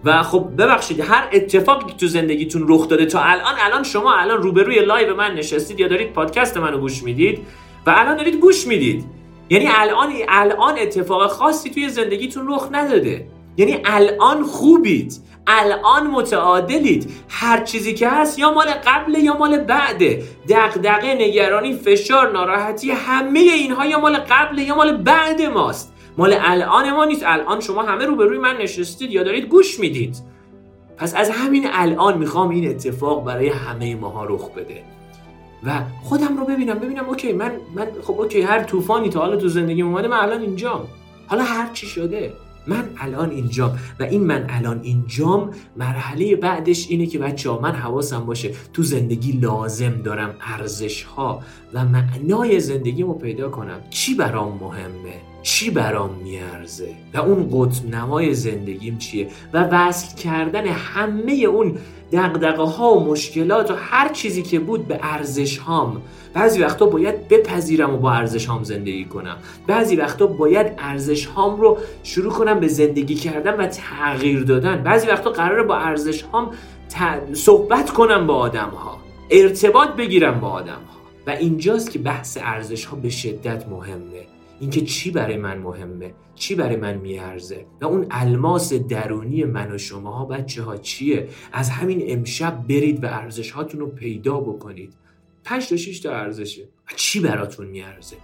و 0.05 0.23
خب 0.23 0.49
ببخشید 0.59 1.01
هر 1.01 1.29
اتفاقی 1.33 1.93
تو 1.93 2.07
زندگیتون 2.07 2.65
رخ 2.69 2.89
داده 2.89 3.07
تا 3.07 3.21
الان 3.21 3.55
الان 3.65 3.83
شما 3.83 4.15
الان 4.15 4.43
روبروی 4.43 4.85
لایو 4.85 5.17
من 5.17 5.35
نشستید 5.35 5.81
یا 5.81 5.89
دارید 5.89 6.13
پادکست 6.13 6.57
منو 6.57 6.79
گوش 6.79 7.03
می‌دید 7.03 7.39
و 7.87 7.95
الان 7.97 8.17
دارید 8.17 8.35
گوش 8.37 8.67
می‌دید. 8.67 9.05
یعنی 9.51 9.69
الان 9.69 10.13
الان 10.29 10.79
اتفاق 10.79 11.27
خاصی 11.31 11.71
توی 11.71 11.89
زندگیتون 11.89 12.49
رخ 12.49 12.69
نداده. 12.73 13.27
یعنی 13.57 13.79
الان 13.85 14.43
خوبید 14.43 15.21
الان 15.47 16.07
متعادلید. 16.07 17.11
هر 17.29 17.65
چیزی 17.65 17.95
که 17.95 18.09
هست 18.09 18.39
یا 18.39 18.53
مال 18.53 18.67
قبل 18.67 19.15
یا 19.15 19.37
مال 19.37 19.59
بعده. 19.59 20.23
دغدغه 20.49 21.15
نگرانی 21.15 21.75
فشار 21.75 22.33
ناراحتی 22.33 22.91
همه 22.91 23.41
اینها 23.41 23.87
یا 23.87 24.01
مال 24.01 24.17
قبل 24.17 24.59
یا 24.59 24.75
مال 24.75 24.97
بعد 24.97 25.43
ماست. 25.43 25.95
مال 26.19 26.37
الان 26.41 26.91
ما 26.91 27.05
نیست. 27.05 27.23
الان 27.27 27.61
شما 27.61 27.83
همه 27.83 28.07
روبروی 28.07 28.39
من 28.39 28.57
نشستید 28.57 29.11
یا 29.11 29.23
دارید 29.23 29.45
گوش 29.45 29.81
می‌دید. 29.81 30.17
پس 30.97 31.15
از 31.15 31.31
همین 31.31 31.67
الان 31.73 32.19
می‌خوام 32.19 32.49
این 32.49 32.71
اتفاق 32.71 33.25
برای 33.25 33.49
همه 33.49 33.95
ماها 33.95 34.25
رخ 34.25 34.51
بده. 34.51 34.83
و 35.67 35.83
خودم 36.03 36.37
رو 36.37 36.45
ببینم 36.45 36.79
ببینم 36.79 37.09
اوکی 37.09 37.33
من 37.33 37.53
من 37.75 37.87
خب 38.03 38.21
اوکی 38.21 38.41
هر 38.41 38.63
طوفانی 38.63 39.09
تا 39.09 39.21
حالا 39.21 39.37
تو 39.37 39.49
زندگی 39.49 39.83
اومده 39.83 40.09
من 40.09 40.17
الان 40.17 40.41
اینجام. 40.41 40.89
حالا 41.27 41.43
هر 41.43 41.73
چی 41.73 41.87
شده 41.87 42.33
من 42.67 42.85
الان 42.99 43.31
اینجام. 43.31 43.79
و 44.01 44.03
این 44.03 44.25
من 44.25 44.47
الان 44.49 44.81
اینجام 44.83 45.51
مرحله 45.77 46.37
بعدش 46.37 46.91
اینه 46.91 47.07
که 47.07 47.19
بچه 47.19 47.51
من 47.51 47.73
حواسم 47.73 48.27
باشه 48.27 48.51
تو 48.73 48.83
زندگی 48.83 49.33
لازم 49.33 50.03
دارم 50.03 50.35
ارزش 50.41 51.03
ها 51.03 51.43
و 51.75 51.85
معنای 51.85 52.61
زندگیمو 52.61 53.15
پیدا 53.15 53.49
کنم. 53.49 53.81
چی 53.91 54.15
برام 54.15 54.59
مهمه؟ 54.61 55.30
چی 55.43 55.71
برام 55.71 56.11
میارزه؟ 56.25 56.95
و 57.15 57.19
اون 57.19 57.49
قطب 57.53 57.95
نمای 57.95 58.35
زندگیم 58.35 58.99
چیه؟ 58.99 59.29
و 59.53 59.69
وصل 59.73 60.17
کردن 60.17 60.67
همه 60.67 61.33
اون 61.33 61.79
دقدقه 62.13 62.63
ها 62.63 62.95
و 62.95 63.05
مشکلات 63.05 63.71
و 63.71 63.75
هر 63.75 64.09
چیزی 64.09 64.43
که 64.43 64.59
بود 64.59 64.89
به 64.89 65.01
ارزش 65.03 65.59
هام 65.59 66.03
بعضی 66.35 66.63
وقتا 66.63 66.87
باید 66.87 67.29
بپذیرم 67.29 67.95
و 67.95 67.97
با 67.97 68.13
ارزش 68.13 68.47
هام 68.47 68.65
زندگی 68.65 69.05
کنم. 69.05 69.37
بعضی 69.67 69.97
وقتا 69.97 70.27
باید 70.27 70.67
ارزش 70.79 71.27
هام 71.27 71.61
رو 71.61 71.79
شروع 72.03 72.33
کنم 72.33 72.61
به 72.61 72.69
زندگی 72.69 73.15
کردن 73.15 73.55
و 73.55 73.67
تغییر 73.67 74.43
دادن. 74.43 74.83
بعضی 74.83 75.09
وقتا 75.09 75.31
قراره 75.31 75.63
با 75.63 75.77
ارزش 75.77 76.23
هام 76.23 76.51
صحبت 77.33 77.91
کنم 77.91 78.27
با 78.27 78.35
آدم 78.35 78.69
ها 78.69 78.99
ارتباط 79.31 79.89
بگیرم 79.89 80.41
با 80.41 80.49
آدم 80.49 80.73
ها 80.73 81.01
و 81.27 81.31
اینجاست 81.31 81.91
که 81.91 81.99
بحث 81.99 82.39
ارزش 82.41 82.85
ها 82.85 82.97
به 82.97 83.11
شدت 83.11 83.69
مهمه. 83.69 84.30
اینکه 84.61 84.81
چی 84.81 85.11
برای 85.11 85.37
من 85.37 85.59
مهمه 85.59 86.15
چی 86.35 86.55
برای 86.55 86.77
من 86.77 86.95
میارزه 86.95 87.67
و 87.81 87.87
اون 87.87 88.07
الماس 88.11 88.73
درونی 88.73 89.45
من 89.45 89.73
و 89.73 89.79
شماها 89.79 90.25
بچه 90.25 90.63
ها 90.63 90.77
چیه؟ 90.77 91.29
از 91.53 91.71
همین 91.71 92.03
امشب 92.07 92.65
برید 92.69 93.05
و 93.05 93.07
ارزش 93.07 93.51
هاتون 93.51 93.81
رو 93.81 93.87
پیدا 93.87 94.41
بکنید. 94.41 94.93
پنج 95.45 95.69
تا 95.69 95.77
6 95.77 96.01
تا 96.01 96.17
ارزشه. 96.17 96.69
چی 96.97 97.21
براتون 97.21 97.67
میارزه؟ 97.67 98.17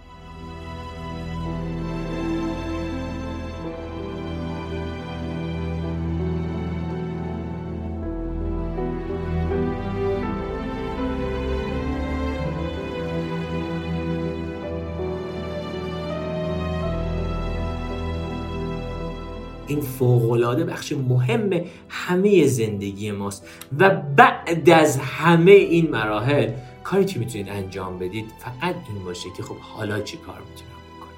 این 19.67 19.81
فوقالعاده 19.81 20.65
بخش 20.65 20.91
مهم 20.91 21.49
همه 21.89 22.47
زندگی 22.47 23.11
ماست 23.11 23.47
و 23.79 23.89
بعد 23.89 24.69
از 24.69 24.97
همه 24.97 25.51
این 25.51 25.91
مراحل 25.91 26.49
کاری 26.83 27.05
که 27.05 27.19
می‌تونید 27.19 27.49
انجام 27.49 27.99
بدید 27.99 28.25
فقط 28.39 28.75
این 28.93 29.05
باشه 29.05 29.29
که 29.37 29.43
خب 29.43 29.57
حالا 29.57 29.99
چی 29.99 30.17
کار 30.17 30.35
می‌تونم 30.35 30.81
بکنم؟ 30.97 31.09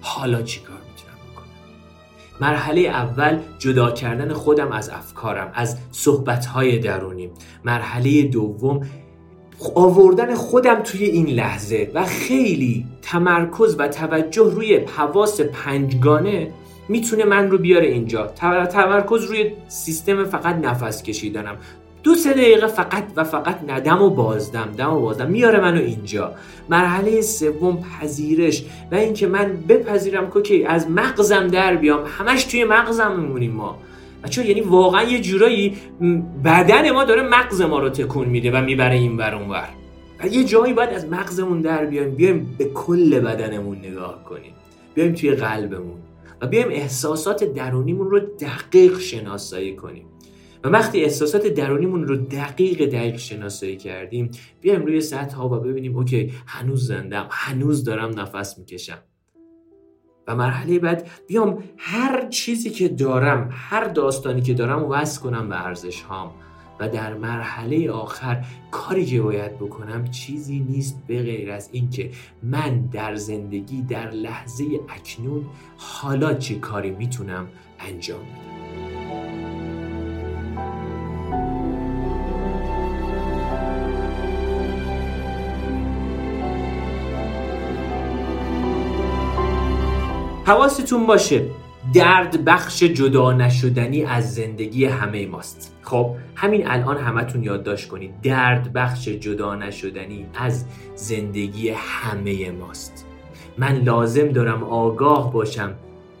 حالا 0.00 0.42
چی 0.42 0.60
کار 0.60 0.76
می‌تونم 0.76 1.32
بکنم؟ 1.32 1.46
مرحله 2.40 2.80
اول 2.80 3.38
جدا 3.58 3.90
کردن 3.90 4.32
خودم 4.32 4.72
از 4.72 4.90
افکارم 4.90 5.50
از 5.54 5.78
صحبتهای 5.90 6.78
درونیم. 6.78 7.30
مرحله 7.64 8.22
دوم 8.22 8.80
آوردن 9.74 10.34
خودم 10.34 10.80
توی 10.82 11.04
این 11.04 11.26
لحظه 11.26 11.90
و 11.94 12.04
خیلی 12.04 12.86
تمرکز 13.02 13.76
و 13.78 13.88
توجه 13.88 14.42
روی 14.42 14.76
حواس 14.76 15.40
پنجگانه 15.40 16.52
می‌تونه 16.88 17.24
من 17.24 17.50
رو 17.50 17.58
بیاره 17.58 17.86
اینجا. 17.86 18.26
تمرکز 18.26 19.24
روی 19.24 19.50
سیستم 19.68 20.24
فقط 20.24 20.56
نفس 20.56 21.02
کشیدنم. 21.02 21.56
دو 22.02 22.14
سه 22.14 22.32
دقیقه 22.32 22.66
فقط 22.66 23.04
و 23.16 23.24
فقط 23.24 23.58
ندم 23.68 24.02
و 24.02 24.10
بازدم 24.10 24.68
دم 24.78 24.92
و 24.92 25.00
بازدم. 25.00 25.30
میاره 25.30 25.60
منو 25.60 25.80
اینجا. 25.80 26.32
مرحله 26.68 27.20
سوم 27.20 27.78
پذیرش 27.82 28.64
و 28.92 28.94
اینکه 28.94 29.26
من 29.26 29.56
بپذیرم 29.68 30.30
که 30.44 30.70
از 30.70 30.90
مغزم 30.90 31.48
در 31.48 31.76
بیام. 31.76 32.00
همش 32.18 32.44
توی 32.44 32.64
مغزم 32.64 33.20
میمونیم 33.20 33.52
ما. 33.52 33.78
بچه 34.24 34.46
یعنی 34.46 34.60
واقعا 34.60 35.02
یه 35.02 35.20
جورایی 35.20 35.76
بدن 36.44 36.90
ما 36.90 37.04
داره 37.04 37.22
مغز 37.22 37.60
ما 37.62 37.78
رو 37.78 37.88
تکون 37.88 38.28
میده 38.28 38.50
و 38.50 38.64
می‌بره 38.64 38.94
این 38.94 39.16
ور 39.16 39.34
اون 39.34 39.48
ور. 39.48 39.68
و 40.22 40.26
یه 40.26 40.44
جایی 40.44 40.72
باید 40.72 40.90
از 40.90 41.08
مغزمون 41.08 41.60
در 41.60 41.84
بیایم 41.84 42.14
بیایم 42.14 42.54
به 42.58 42.64
کل 42.64 43.20
بدنمون 43.20 43.78
نگاه 43.78 44.24
کنیم. 44.24 44.52
بیایم 44.94 45.14
توی 45.14 45.30
قلبمون. 45.30 45.96
و 46.40 46.46
بیایم 46.46 46.68
احساسات 46.70 47.44
درونیمون 47.44 48.10
رو 48.10 48.20
دقیق 48.20 48.98
شناسایی 48.98 49.76
کنیم. 49.76 50.06
و 50.64 50.68
وقتی 50.68 51.04
احساسات 51.04 51.46
درونیمون 51.46 52.04
رو 52.04 52.16
دقیق 52.16 52.86
دقیق 52.86 53.16
شناسایی 53.16 53.76
کردیم 53.76 54.30
بیایم 54.60 54.86
روی 54.86 55.00
سطح 55.00 55.36
ها 55.36 55.48
و 55.48 55.60
ببینیم 55.60 55.96
اوکی 55.96 56.32
هنوز 56.46 56.86
زندم 56.86 57.26
هنوز 57.30 57.84
دارم 57.84 58.20
نفس 58.20 58.58
می‌کشم. 58.58 58.98
و 60.28 60.36
مرحله 60.36 60.78
بعد 60.78 61.10
بیام 61.26 61.64
هر 61.76 62.28
چیزی 62.28 62.70
که 62.70 62.88
دارم 62.88 63.48
هر 63.52 63.84
داستانی 63.84 64.42
که 64.42 64.54
دارم 64.54 64.84
وصل 64.84 65.20
کنم 65.20 65.48
به 65.48 65.66
ارزش 65.66 66.02
هام 66.02 66.30
و 66.80 66.88
در 66.88 67.14
مرحله 67.14 67.90
آخر 67.90 68.44
کاری 68.70 69.06
که 69.06 69.22
باید 69.22 69.58
بکنم 69.58 70.10
چیزی 70.10 70.58
نیست 70.58 71.02
به 71.06 71.22
غیر 71.22 71.50
از 71.50 71.68
اینکه 71.72 72.10
من 72.42 72.80
در 72.80 73.14
زندگی 73.14 73.82
در 73.82 74.10
لحظه 74.10 74.64
اکنون 74.88 75.44
حالا 75.76 76.34
چه 76.34 76.54
کاری 76.54 76.90
می‌تونم 76.90 77.48
انجام 77.80 78.20
بدم. 78.20 78.54
حواستون 90.46 91.06
باشه 91.06 91.50
درد 91.92 92.44
بخش 92.44 92.82
جدا 92.82 93.32
نشدنی 93.32 94.04
از 94.04 94.34
زندگی 94.34 94.84
همه 94.84 95.26
ماست. 95.26 95.76
خب 95.82 96.16
همین 96.34 96.68
الان 96.68 96.96
همتون 96.96 97.42
یادداشت 97.42 97.88
کنید 97.88 98.20
درد 98.22 98.72
بخش 98.72 99.08
جدا 99.08 99.54
نشدنی 99.54 100.26
از 100.34 100.64
زندگی 100.94 101.70
همه 101.76 102.50
ماست. 102.50 103.06
من 103.58 103.76
لازم 103.76 104.28
دارم 104.28 104.64
آگاه 104.64 105.32
باشم 105.32 105.74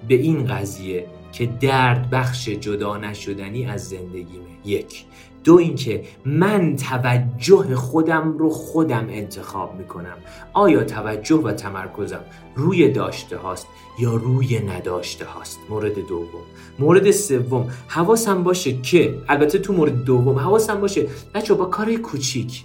به 0.08 0.14
این 0.14 0.46
قضیه 0.46 1.06
که 1.32 1.46
درد 1.46 2.10
بخش 2.10 2.48
جدا 2.48 2.96
نشدنی 2.96 3.66
از 3.66 3.88
زندگیمه. 3.88 4.44
یک 4.64 5.04
دو 5.44 5.56
اینکه 5.56 6.04
من 6.24 6.76
توجه 6.76 7.74
خودم 7.74 8.38
رو 8.38 8.50
خودم 8.50 9.06
انتخاب 9.10 9.74
می‌کنم. 9.78 10.16
آیا 10.52 10.84
توجه 10.84 11.36
و 11.36 11.52
تمرکزم 11.52 12.20
روی 12.54 12.90
داشته 12.90 13.36
هاست 13.36 13.66
یا 13.98 14.14
روی 14.14 14.58
نداشته 14.60 15.24
هاست؟ 15.24 15.58
مورد 15.70 15.94
دوم. 16.08 16.42
مورد 16.78 17.10
سوم 17.10 17.70
حواسم 17.88 18.42
باشه 18.42 18.80
که 18.80 19.18
البته 19.28 19.58
تو 19.58 19.72
مورد 19.72 20.04
دوم 20.04 20.38
حواسم 20.38 20.80
باشه 20.80 21.06
بچه 21.34 21.54
با 21.54 21.64
کار 21.64 21.94
کوچیک 21.94 22.64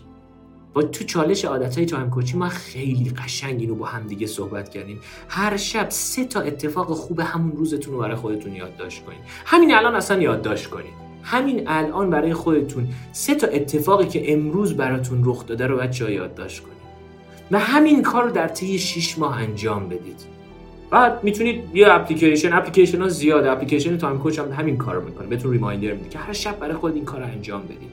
با 0.74 0.82
تو 0.82 1.04
چالش 1.04 1.46
عادت 1.46 1.78
های 1.78 1.86
Time 1.86 2.10
Coachی 2.10 2.38
ما 2.38 2.50
خیلی 2.50 3.10
قشنگ 3.10 3.62
اینو 3.62 3.76
با 3.76 3.86
هم 3.86 4.08
دیگه 4.08 4.28
صحبت 4.28 4.70
کردیم. 4.70 5.00
هر 5.30 5.58
شب 5.58 5.90
سه 5.90 6.26
تا 6.26 6.42
اتفاق 6.42 6.94
خوب 6.94 7.20
همون 7.20 7.52
روزتون 7.52 7.94
رو 7.94 8.00
برای 8.00 8.16
خودتون 8.16 8.56
یادداشت 8.56 9.06
کنید 9.06 9.20
همین 9.46 9.74
الان 9.74 9.96
اصلا 9.96 10.22
یادداشت 10.22 10.68
کنید 10.68 11.09
همین 11.24 11.64
الان 11.68 12.10
برای 12.10 12.34
خودتون 12.34 12.88
سه 13.12 13.36
تا 13.36 13.48
اتفاقی 13.48 14.08
که 14.08 14.34
امروز 14.34 14.78
براتون 14.78 15.22
رخ 15.24 15.46
داده 15.46 15.68
رو 15.68 15.78
بچه 15.78 16.14
یادداشت 16.14 16.64
کنید 16.64 16.80
و 17.52 17.60
همین 17.60 18.02
کار 18.02 18.24
رو 18.24 18.32
در 18.32 18.48
طی 18.48 18.80
6 18.80 19.20
ماه 19.20 19.42
انجام 19.42 19.90
بدید. 19.90 20.40
بعد 20.92 21.24
می‌تونید 21.24 21.64
یه 21.74 21.94
اپلیکیشن 21.94 22.54
اپلیکیشن 22.54 23.02
ها 23.02 23.08
زیاد 23.08 23.46
اپلیکیشن 23.46 23.98
Time 23.98 24.18
Coach 24.20 24.40
هم 24.40 24.52
همین 24.52 24.78
کار 24.78 24.96
رو 24.96 25.06
می‌کنه. 25.06 25.28
بهتون 25.28 25.52
reminder 25.52 25.94
میده 25.94 26.10
که 26.10 26.20
هر 26.20 26.34
شب 26.34 26.60
برای 26.60 26.74
خود 26.74 26.96
این 26.96 27.06
کار 27.06 27.20
رو 27.20 27.26
انجام 27.26 27.62
بدید. 27.64 27.92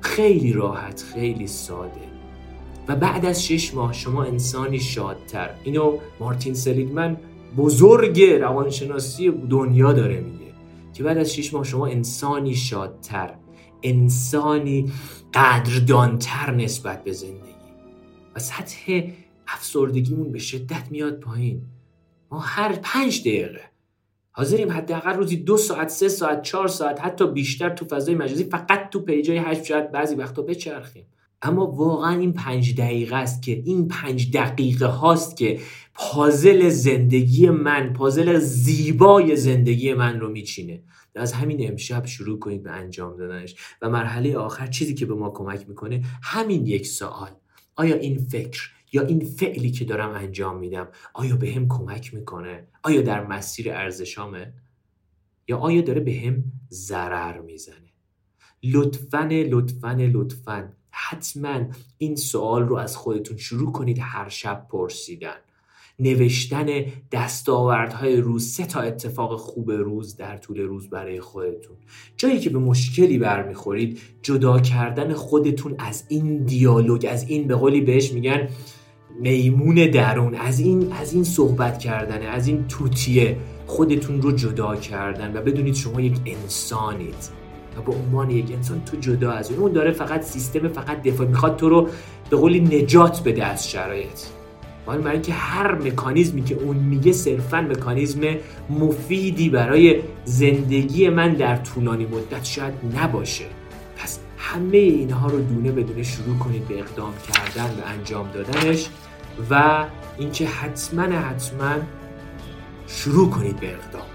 خیلی 0.00 0.52
راحت 0.52 1.04
خیلی 1.14 1.46
ساده. 1.46 2.08
و 2.88 2.96
بعد 2.96 3.26
از 3.26 3.46
شش 3.46 3.74
ماه 3.74 3.92
شما 3.92 4.24
انسانی 4.24 4.80
شادتر. 4.80 5.50
اینو 5.64 5.98
مارتین 6.20 6.54
سلیگمن 6.54 7.16
بزرگ 7.56 8.22
روانشناسی 8.22 9.32
دنیا 9.50 9.92
داره 9.92 10.20
میگه. 10.20 10.47
که 10.98 11.04
بعد 11.04 11.18
از 11.18 11.34
شش 11.34 11.54
ماه 11.54 11.64
شما 11.64 11.86
انسانی 11.86 12.54
شادتر 12.54 13.34
انسانی 13.82 14.92
قدردانتر 15.34 16.54
نسبت 16.54 17.04
به 17.04 17.12
زندگی. 17.12 17.54
و 18.36 18.38
سطح 18.38 19.10
افسردگیمون 19.46 20.32
به 20.32 20.38
شدت 20.38 20.90
میاد 20.90 21.20
پایین. 21.20 21.62
ما 22.30 22.38
هر 22.38 22.78
پنج 22.82 23.20
دقیقه 23.20 23.60
حاضریم 24.30 24.72
حداقل 24.72 25.14
روزی 25.14 25.36
دو 25.36 25.56
ساعت 25.56 25.88
سه 25.88 26.08
ساعت 26.08 26.42
چهار 26.42 26.68
ساعت 26.68 27.00
حتی 27.00 27.26
بیشتر 27.26 27.70
تو 27.70 27.84
فضای 27.84 28.14
مجازی 28.14 28.44
فقط 28.44 28.90
تو 28.90 29.00
پیجای 29.00 29.38
هشت 29.38 29.64
شاید 29.64 29.92
بعضی 29.92 30.14
وقتا 30.14 30.42
بچرخیم. 30.42 31.06
اما 31.42 31.66
واقعا 31.66 32.18
این 32.18 32.32
پنج 32.32 32.74
دقیقه 32.76 33.16
است 33.16 33.42
که 33.42 33.52
این 33.52 33.88
پنج 33.88 34.30
دقیقه 34.32 34.86
هاست 34.86 35.36
که 35.36 35.60
پازل 35.94 36.68
زندگی 36.68 37.50
من 37.50 37.92
پازل 37.92 38.38
زیبای 38.38 39.36
زندگی 39.36 39.94
من 39.94 40.20
رو 40.20 40.30
میچینه. 40.30 40.82
از 41.14 41.32
همین 41.32 41.70
امشب 41.70 42.06
شروع 42.06 42.38
کنید 42.38 42.62
به 42.62 42.70
انجام 42.70 43.16
دادنش 43.16 43.54
و 43.82 43.90
مرحله 43.90 44.36
آخر 44.36 44.66
چیزی 44.66 44.94
که 44.94 45.06
به 45.06 45.14
ما 45.14 45.30
کمک 45.30 45.68
می‌کنه 45.68 46.04
همین 46.22 46.66
یک 46.66 46.86
سوال. 46.86 47.30
آیا 47.76 47.96
این 47.96 48.18
فکر 48.18 48.70
یا 48.92 49.02
این 49.02 49.20
فعلی 49.20 49.70
که 49.70 49.84
دارم 49.84 50.10
انجام 50.10 50.58
میدم 50.58 50.88
آیا 51.14 51.36
به 51.36 51.52
هم 51.52 51.68
کمک 51.68 52.14
می‌کنه؟ 52.14 52.68
آیا 52.82 53.02
در 53.02 53.26
مسیر 53.26 53.72
ارزشامه؟ 53.72 54.52
یا 55.48 55.58
آیا 55.58 55.80
داره 55.80 56.00
به 56.00 56.22
هم 56.26 56.44
ضرر 56.70 57.40
می‌زنه؟ 57.40 57.92
لطفا 58.62 59.28
لطفا 59.30 59.92
لطفا 59.92 60.72
حتما 60.98 61.60
این 61.98 62.16
سوال 62.16 62.62
رو 62.62 62.76
از 62.76 62.96
خودتون 62.96 63.36
شروع 63.36 63.72
کنید 63.72 63.98
هر 64.00 64.28
شب 64.28 64.66
پرسیدن. 64.70 65.36
نوشتن 66.00 66.66
دستاوردهای 67.12 68.16
روز 68.16 68.48
سه 68.48 68.66
تا 68.66 68.80
اتفاق 68.80 69.36
خوب 69.36 69.70
روز 69.70 70.16
در 70.16 70.36
طول 70.36 70.60
روز 70.60 70.90
برای 70.90 71.20
خودتون. 71.20 71.76
جایی 72.16 72.40
که 72.40 72.50
به 72.50 72.58
مشکلی 72.58 73.18
برمیخورید 73.18 74.00
جدا 74.22 74.60
کردن 74.60 75.12
خودتون 75.14 75.74
از 75.78 76.04
این 76.08 76.44
دیالوگ 76.44 77.06
از 77.10 77.28
این 77.28 77.48
به 77.48 77.54
قولی 77.54 77.80
بهش 77.80 78.12
میگن 78.12 78.48
میمون 79.20 79.74
درون. 79.74 80.34
از 80.34 80.60
این 80.60 80.92
از 80.92 81.14
این 81.14 81.24
صحبت 81.24 81.78
کردن 81.78 82.26
از 82.26 82.48
این 82.48 82.66
توتیه 82.66 83.36
خودتون 83.66 84.22
رو 84.22 84.32
جدا 84.32 84.76
کردن 84.76 85.36
و 85.36 85.40
بدونید 85.42 85.74
شما 85.74 86.00
یک 86.00 86.16
انسانید. 86.26 87.47
به 87.82 87.92
عنوان 87.92 88.30
یک 88.30 88.52
انسان 88.52 88.82
تو 88.84 88.96
جدا 88.96 89.32
از 89.32 89.52
اون 89.52 89.72
داره 89.72 89.92
فقط 89.92 90.22
سیستم 90.22 90.68
فقط 90.68 91.02
دفاع 91.02 91.26
می‌خواد 91.26 91.56
تو 91.56 91.68
رو 91.68 91.88
به 92.30 92.36
قولی 92.36 92.60
نجات 92.60 93.22
بده 93.24 93.44
از 93.44 93.70
شرایط. 93.70 94.20
ولی 94.86 94.98
برای 94.98 95.12
اینکه 95.12 95.32
هر 95.32 95.74
مکانیزمی 95.74 96.44
که 96.44 96.54
اون 96.54 96.76
میگه 96.76 97.12
صرفا 97.12 97.60
مکانیزم 97.60 98.20
مفیدی 98.70 99.48
برای 99.48 100.00
زندگی 100.24 101.08
من 101.08 101.32
در 101.32 101.56
طولانی 101.56 102.06
مدت 102.06 102.44
شاید 102.44 102.74
نباشه. 102.96 103.44
پس 103.96 104.18
همه 104.38 104.76
اینها 104.76 105.28
رو 105.28 105.40
دونه 105.40 105.72
بدونه 105.72 106.02
شروع 106.02 106.38
کنید 106.38 106.68
به 106.68 106.78
اقدام 106.78 107.12
کردن 107.32 107.70
و 107.70 107.98
انجام 107.98 108.30
دادنش 108.30 108.88
و 109.50 109.84
اینکه 110.18 110.46
حتما 110.46 111.02
حتما 111.02 111.74
شروع 112.86 113.30
کنید 113.30 113.60
به 113.60 113.72
اقدام. 113.72 114.06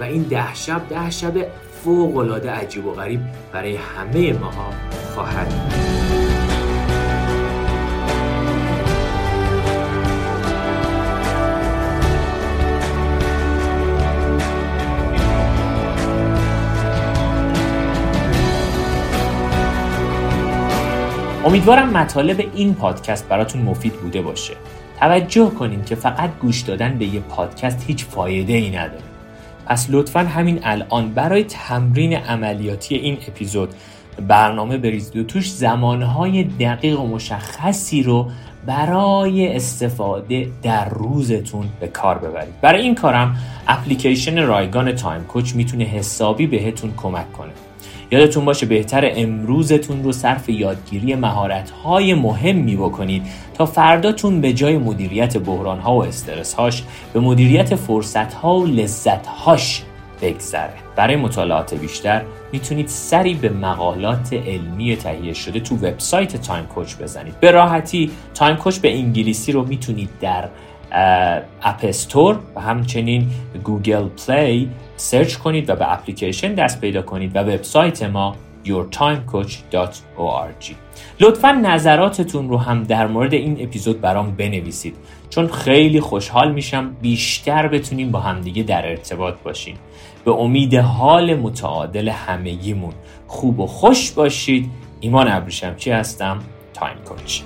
و 0.00 0.04
این 0.04 0.22
ده 0.22 0.54
شب 0.54 0.88
ده 0.88 1.10
شب 1.10 1.46
فوق 1.84 2.16
العاده 2.16 2.50
عجیب 2.50 2.86
و 2.86 2.92
غریب 2.92 3.20
برای 3.52 3.76
همه 3.76 4.32
ماها 4.32 4.70
خواهد 5.14 5.48
بود. 5.48 5.90
امیدوارم 21.44 21.90
مطالب 21.90 22.50
این 22.54 22.74
پادکست 22.74 23.28
براتون 23.28 23.62
مفید 23.62 23.92
بوده 23.92 24.22
باشه. 24.22 24.54
توجه 25.00 25.50
کنین 25.50 25.84
که 25.84 25.94
فقط 25.94 26.38
گوش 26.38 26.60
دادن 26.60 26.98
به 26.98 27.04
یه 27.04 27.20
پادکست 27.20 27.84
هیچ 27.86 28.04
فایده 28.04 28.52
ای 28.52 28.70
نداره. 28.70 29.09
پس 29.70 29.86
لطفا 29.90 30.20
همین 30.20 30.60
الان 30.62 31.14
برای 31.14 31.44
تمرین 31.44 32.16
عملیاتی 32.16 32.94
این 32.94 33.18
اپیزود 33.28 33.68
برنامه 34.28 34.78
بریزید 34.78 35.16
و 35.16 35.24
توش 35.24 35.52
زمانهای 35.52 36.44
دقیق 36.44 37.00
و 37.00 37.06
مشخصی 37.06 38.02
رو 38.02 38.30
برای 38.66 39.56
استفاده 39.56 40.48
در 40.62 40.88
روزتون 40.88 41.68
به 41.80 41.88
کار 41.88 42.18
ببرید. 42.18 42.60
برای 42.60 42.82
این 42.82 42.94
کارم 42.94 43.36
اپلیکیشن 43.68 44.46
رایگان 44.46 44.92
تایم 44.92 45.24
کوچ 45.24 45.54
می‌تونه 45.54 45.84
حسابی 45.84 46.46
بهتون 46.46 46.92
کمک 46.96 47.32
کنه. 47.32 47.50
یادتون 48.10 48.44
باشه 48.44 48.66
بهتر 48.66 49.10
امروزتون 49.16 50.02
رو 50.02 50.12
صرف 50.12 50.48
یادگیری 50.48 51.14
مهارت‌های 51.14 52.14
مهمی 52.14 52.76
بکنید 52.76 53.22
تا 53.54 53.66
فرداتون 53.66 54.40
به 54.40 54.52
جای 54.52 54.78
مدیریت 54.78 55.36
بحران‌ها 55.36 55.94
و 55.94 56.04
استرس‌هاش 56.04 56.82
به 57.12 57.20
مدیریت 57.20 57.74
فرصت‌ها 57.74 58.58
و 58.58 58.66
لذت‌هاش 58.66 59.82
بگذره. 60.22 60.72
برای 60.96 61.16
مطالعات 61.16 61.74
بیشتر 61.74 62.22
می‌تونید 62.52 62.88
سری 62.88 63.34
به 63.34 63.48
مقالات 63.48 64.32
علمی 64.32 64.96
تهیه 64.96 65.32
شده 65.32 65.60
تو 65.60 65.76
وبسایت 65.76 66.36
Time 66.36 66.66
Coach 66.66 66.96
بزنید. 66.96 67.40
به 67.40 67.50
راحتی 67.50 68.10
Time 68.34 68.56
Coach 68.56 68.78
به 68.78 68.94
انگلیسی 68.94 69.52
رو 69.52 69.66
می‌تونید 69.66 70.10
در 70.20 70.48
App 71.62 71.80
Store 71.82 72.38
و 72.56 72.60
همچنین 72.60 73.30
Google 73.64 74.08
Play 74.26 74.70
سرچ 74.96 75.36
کنید 75.36 75.70
و 75.70 75.76
به 75.76 75.92
اپلیکیشن 75.92 76.54
دست 76.54 76.80
پیدا 76.80 77.02
کنید 77.02 77.36
و 77.36 77.38
وبسایت 77.38 78.02
ما 78.02 78.36
yourtimecoach.org 78.66 80.74
لطفا 81.20 81.52
نظراتتون 81.52 82.48
رو 82.48 82.58
هم 82.58 82.82
در 82.82 83.06
مورد 83.06 83.34
این 83.34 83.56
اپیزود 83.60 84.00
برام 84.00 84.36
بنویسید. 84.36 84.96
چون 85.30 85.46
خیلی 85.46 86.00
خوشحال 86.00 86.52
میشم 86.52 86.96
بیشتر 87.02 87.68
بتونیم 87.68 88.10
با 88.10 88.20
همدیگه 88.20 88.62
در 88.62 88.88
ارتباط 88.88 89.34
باشیم. 89.44 89.76
به 90.24 90.30
امید 90.30 90.74
حال 90.74 91.34
متعادل 91.34 92.08
همگیمون. 92.08 92.92
خوب 93.26 93.60
و 93.60 93.66
خوش 93.66 94.10
باشید. 94.10 94.70
ایمان 95.00 95.28
ابریشمچی 95.28 95.90
هستم؟ 95.90 96.38
Time 96.74 96.96
Coach. 96.96 97.42